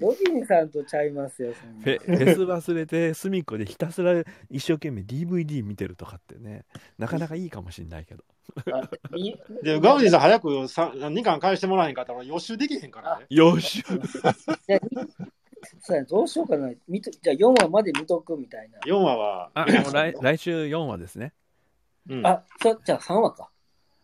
[0.00, 6.64] ロビンさんとちゃいますよ、そんなフェフェス忘れて隅っこでひたすら一生懸命 DVD 見てるとかってね、
[6.98, 8.24] なかなかいいかもしんないけど。
[8.72, 13.26] あいで、ガウディさん早くさ2巻返してもらえへんかったら予習できへんからね。
[13.28, 14.86] よし じゃあ
[15.80, 16.70] そうやどうしようかな。
[16.88, 18.78] 見とじゃあ4話まで見とくみたいな。
[18.80, 19.50] 4話は。
[19.54, 21.32] あ、もう来来週4話ですね。
[22.08, 23.50] うん、あ、そじゃあ3話か。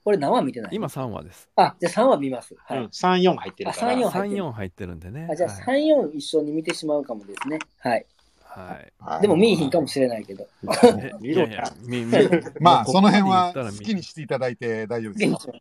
[0.05, 1.49] これ何話見てない今3話です。
[1.57, 2.55] あ、じゃあ3話見ます。
[2.59, 2.79] はい。
[2.79, 3.89] うん、3、4入ってるから。
[3.89, 5.29] あ3 4 3、4入ってるんでね。
[5.31, 5.87] あじゃあ3、はい。
[5.87, 7.59] 4一緒に見てしまうかもですね。
[7.79, 8.07] はい。
[8.55, 8.81] は
[9.19, 10.47] いでも見えひんかもしれないけど。
[10.85, 12.13] え 見ろやいやいやみみ
[12.61, 15.55] まあ、その辺は好きにしていただいて大丈夫ですよ。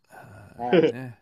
[0.57, 1.17] はいね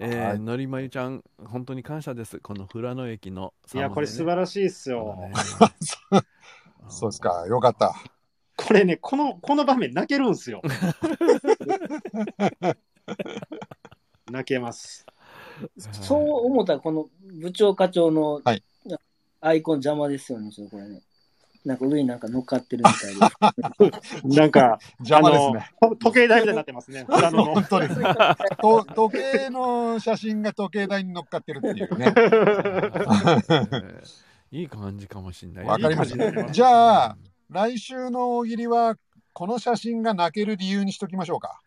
[0.00, 2.40] えーはいのりまゆちゃん、本当に感謝です。
[2.40, 5.16] この富良野駅のいや、これ素晴らしいっすよ。
[6.88, 7.94] そうで すか、よかった。
[8.56, 10.62] これね、この、この場面泣けるんすよ。
[14.30, 15.04] 泣けます。
[15.80, 17.08] そう思ったら、この
[17.40, 18.62] 部長課長のはい
[19.44, 21.02] アイコン邪魔ですよね、ちょっとこれね。
[21.66, 23.20] なんか上になんか乗っかってるみたいで。
[24.36, 25.70] なんか、邪魔ですね。
[25.98, 27.04] 時計台みたいになってますね。
[27.08, 28.06] 裏の本当ですね。
[28.60, 32.12] と時計の写真が時計台に乗っかってるっていうね。
[34.50, 35.66] いい感じかもしれない。
[35.66, 36.50] わかりましいい感じた。
[36.50, 37.16] じゃあ、
[37.54, 38.96] 来週の大喜利は、
[39.32, 41.60] この写真が泣ける理由にしときましょうか。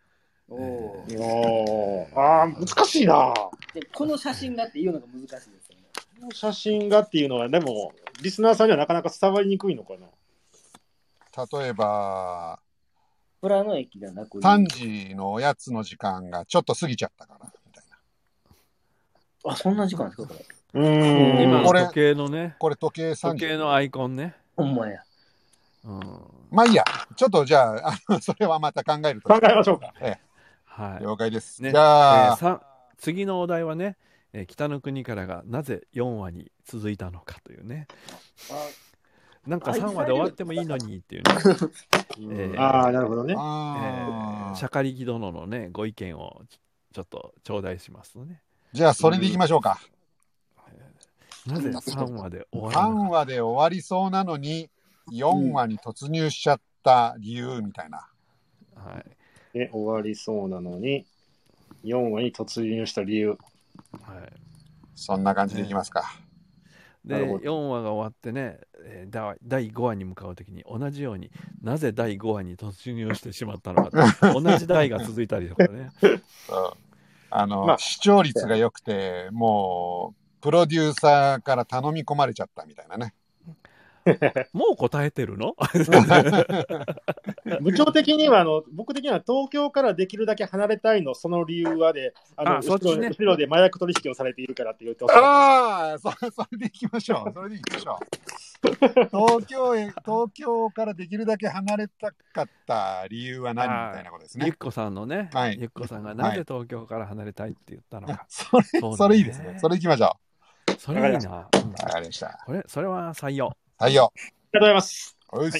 [0.46, 3.32] おーおーあー難しいな。
[3.72, 5.84] でこの写真がっていうのが難しいですよね。
[6.20, 7.92] この写真がっていうのは、でも、
[8.22, 10.08] リスナーさんにはなかなか伝わりにくいのかな。
[11.58, 12.60] 例えば、
[13.40, 19.52] 富良野駅ではなく、3時のおやつの時間がちょっと過ぎちゃったから、みたいな。
[19.52, 20.44] あ、そんな時間ですか、これ。
[20.74, 21.64] うーん。
[21.64, 23.22] これ今の時計のね、これ時計3時。
[23.38, 24.36] 時計のアイコンね。
[24.54, 25.02] ほんまや。
[25.84, 26.00] うん、
[26.50, 26.84] まあいいや。
[27.16, 29.28] ちょっとじゃあ、あのそれはまた考えると。
[29.28, 29.92] 考えましょうか。
[30.64, 31.02] はい。
[31.02, 31.62] 了解です。
[31.62, 32.62] ねじゃあ、えーさ
[32.98, 33.96] 次のお題はね、
[34.32, 37.86] えー北の国からがなぜ4話に続いたのかというね。
[39.46, 41.34] なんか3話で終わってもいいのにっていうね。
[42.18, 43.34] えーああ、なるほどね。
[43.36, 46.58] あーシャカリキ殿のね、ご意見をち
[46.92, 48.40] ちょっと頂戴しますね。
[48.72, 49.78] じゃあ、それでいきましょうか。
[51.46, 54.68] なぜ3話で終わ3らない話で終わりそうなのに、
[55.12, 58.08] 4話に突入しちゃった理由みたいな。
[58.74, 59.00] は
[59.54, 59.58] い。
[59.58, 61.06] ね、終わりそうなのに、
[61.84, 63.30] 4話に突入した理由。
[63.30, 63.38] はい。
[64.94, 66.04] そんな感じでいきますか。
[67.04, 71.30] で、なるほ4話が終わってね、えーだ第5話に向かうときに同じように
[71.62, 75.90] なぜ第5話に突入してしまったのかと 同じ代が続いたりとかね。
[76.02, 76.22] うん
[77.30, 83.14] あの、まあ視聴率が良くて、もう、プロデューサーから頼み込まれちゃったみたいなね。
[84.52, 85.54] もう答えてるの？
[87.60, 97.32] 部長的にはあの、僕的には東京からできるだけ離れたいの、その理由はで、あのあそっちね後ろ後ろで麻薬取引をされているからって言ってああ、そ それでいきましょう。
[97.32, 97.98] それでいきましょう。
[98.60, 103.90] 東京へ、東京からできるだけ離れたかった理由は何？
[103.90, 104.46] みたいなことですね。
[104.46, 108.26] ゆっこさんのね、はいゆっこさんがなぜ東京から離れたいって言ったのか。
[108.28, 109.58] それ、そうだねそれいいですね。
[109.60, 110.16] それいきましょ
[110.78, 111.30] それいいな。
[111.30, 112.42] わかりました。
[112.44, 113.52] これ、それは採用。
[113.78, 114.12] 採用。
[114.52, 114.58] た。
[114.58, 115.16] ありがとうございます。
[115.30, 115.50] おい。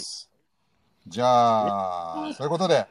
[1.06, 2.86] じゃあ、そういうことで、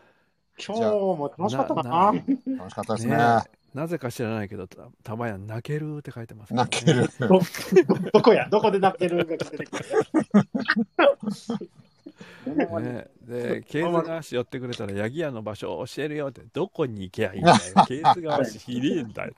[0.65, 1.89] 今日も楽しかったかな？
[1.89, 2.23] な。
[2.57, 3.17] 楽しかったですね。
[3.17, 3.41] ね
[3.73, 6.57] なぜか知らないけど、たたまや泣けるって書いてます、ね。
[6.57, 7.09] 泣ける。
[7.19, 7.41] ど
[8.13, 8.47] どこや？
[8.49, 9.85] どこで泣けるが出てくる
[12.47, 17.57] ね、で、ケーズがし寄ってくれたら、ヤギ屋の場所を教えるよって、どこに行けばいいんだよ。
[17.87, 19.33] ケーズが知りえんだよ。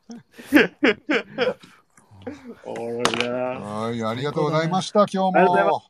[2.65, 3.33] おもろいな。
[3.33, 5.83] はい、ありがとうございました、 今日も。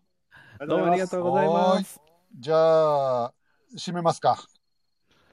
[0.68, 2.02] どうもありがとうございます。
[2.38, 3.34] じゃあ、
[3.76, 4.38] 締めますか。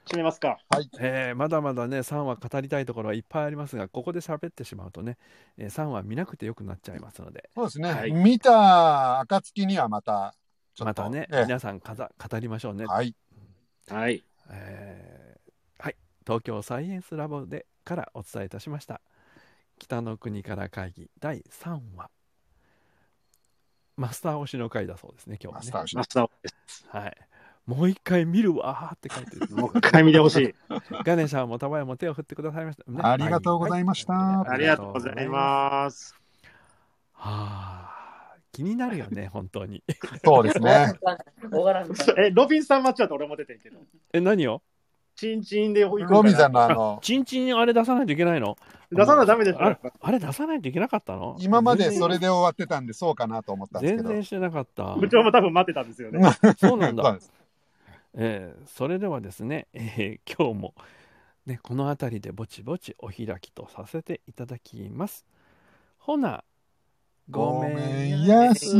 [0.06, 0.58] 締めますか。
[1.00, 5.18] えーまだまだね、3話語りたいところはいっぱいありますが、ここで喋ってしまうとね、
[5.56, 7.92] えー3話見なくてよくなっちゃいますので、そうですね。
[7.92, 10.34] はい見た暁にはまた、
[10.74, 12.86] ちょっとまたね、ええ皆さんかざ語りましょうね。
[12.86, 13.14] はい。
[13.88, 14.22] はい。
[14.50, 19.00] えーはい、東京サイエンスラボでからお伝えいたしました。
[19.78, 22.10] 北の国から会議第3話。
[23.96, 25.60] マスター推しの回だそうですね、今日はね。
[25.60, 26.86] マスターしマスターです。
[26.88, 27.16] はい。
[27.66, 29.48] もう一回見るわーって書いてる。
[29.56, 30.54] もう一回見てほしい。
[31.04, 36.14] ガネシャンもタバヤも手を振ってくださいました、ねありがとうございましたはありがとうございます。
[37.12, 37.90] は
[38.34, 39.82] あ、気になるよね、 本当に。
[40.24, 40.92] そうですね。
[42.18, 43.80] え、ロビンさんマッチはと俺も出てんけど。
[44.12, 44.62] え、何を？
[45.16, 48.56] チンチンで行くロビンさんなのあの、チンチンあれ出さないといけないの？
[48.92, 49.78] 出さなダメですよあれ。
[50.00, 51.36] あれ出さないといけなかったの？
[51.40, 54.08] 今までそれで終わってたんで、そうかなと思ったんですけど。
[54.08, 54.94] 全然してなかった。
[54.94, 56.20] 部長も多分待ってたんですよね。
[56.58, 57.18] そうなんだ
[58.18, 60.74] えーそれではですね、えー今日も、
[61.46, 65.26] ね、この辺りでぼちぼちお開きとさせていただきます。
[65.98, 66.44] ほな、
[67.30, 68.74] ごめんやす。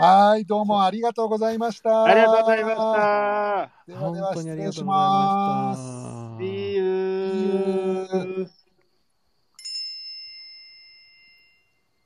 [0.00, 2.06] はい、どうもありがとうございました。
[2.08, 3.72] ありがとうございました。
[3.88, 6.38] ではでは失礼します。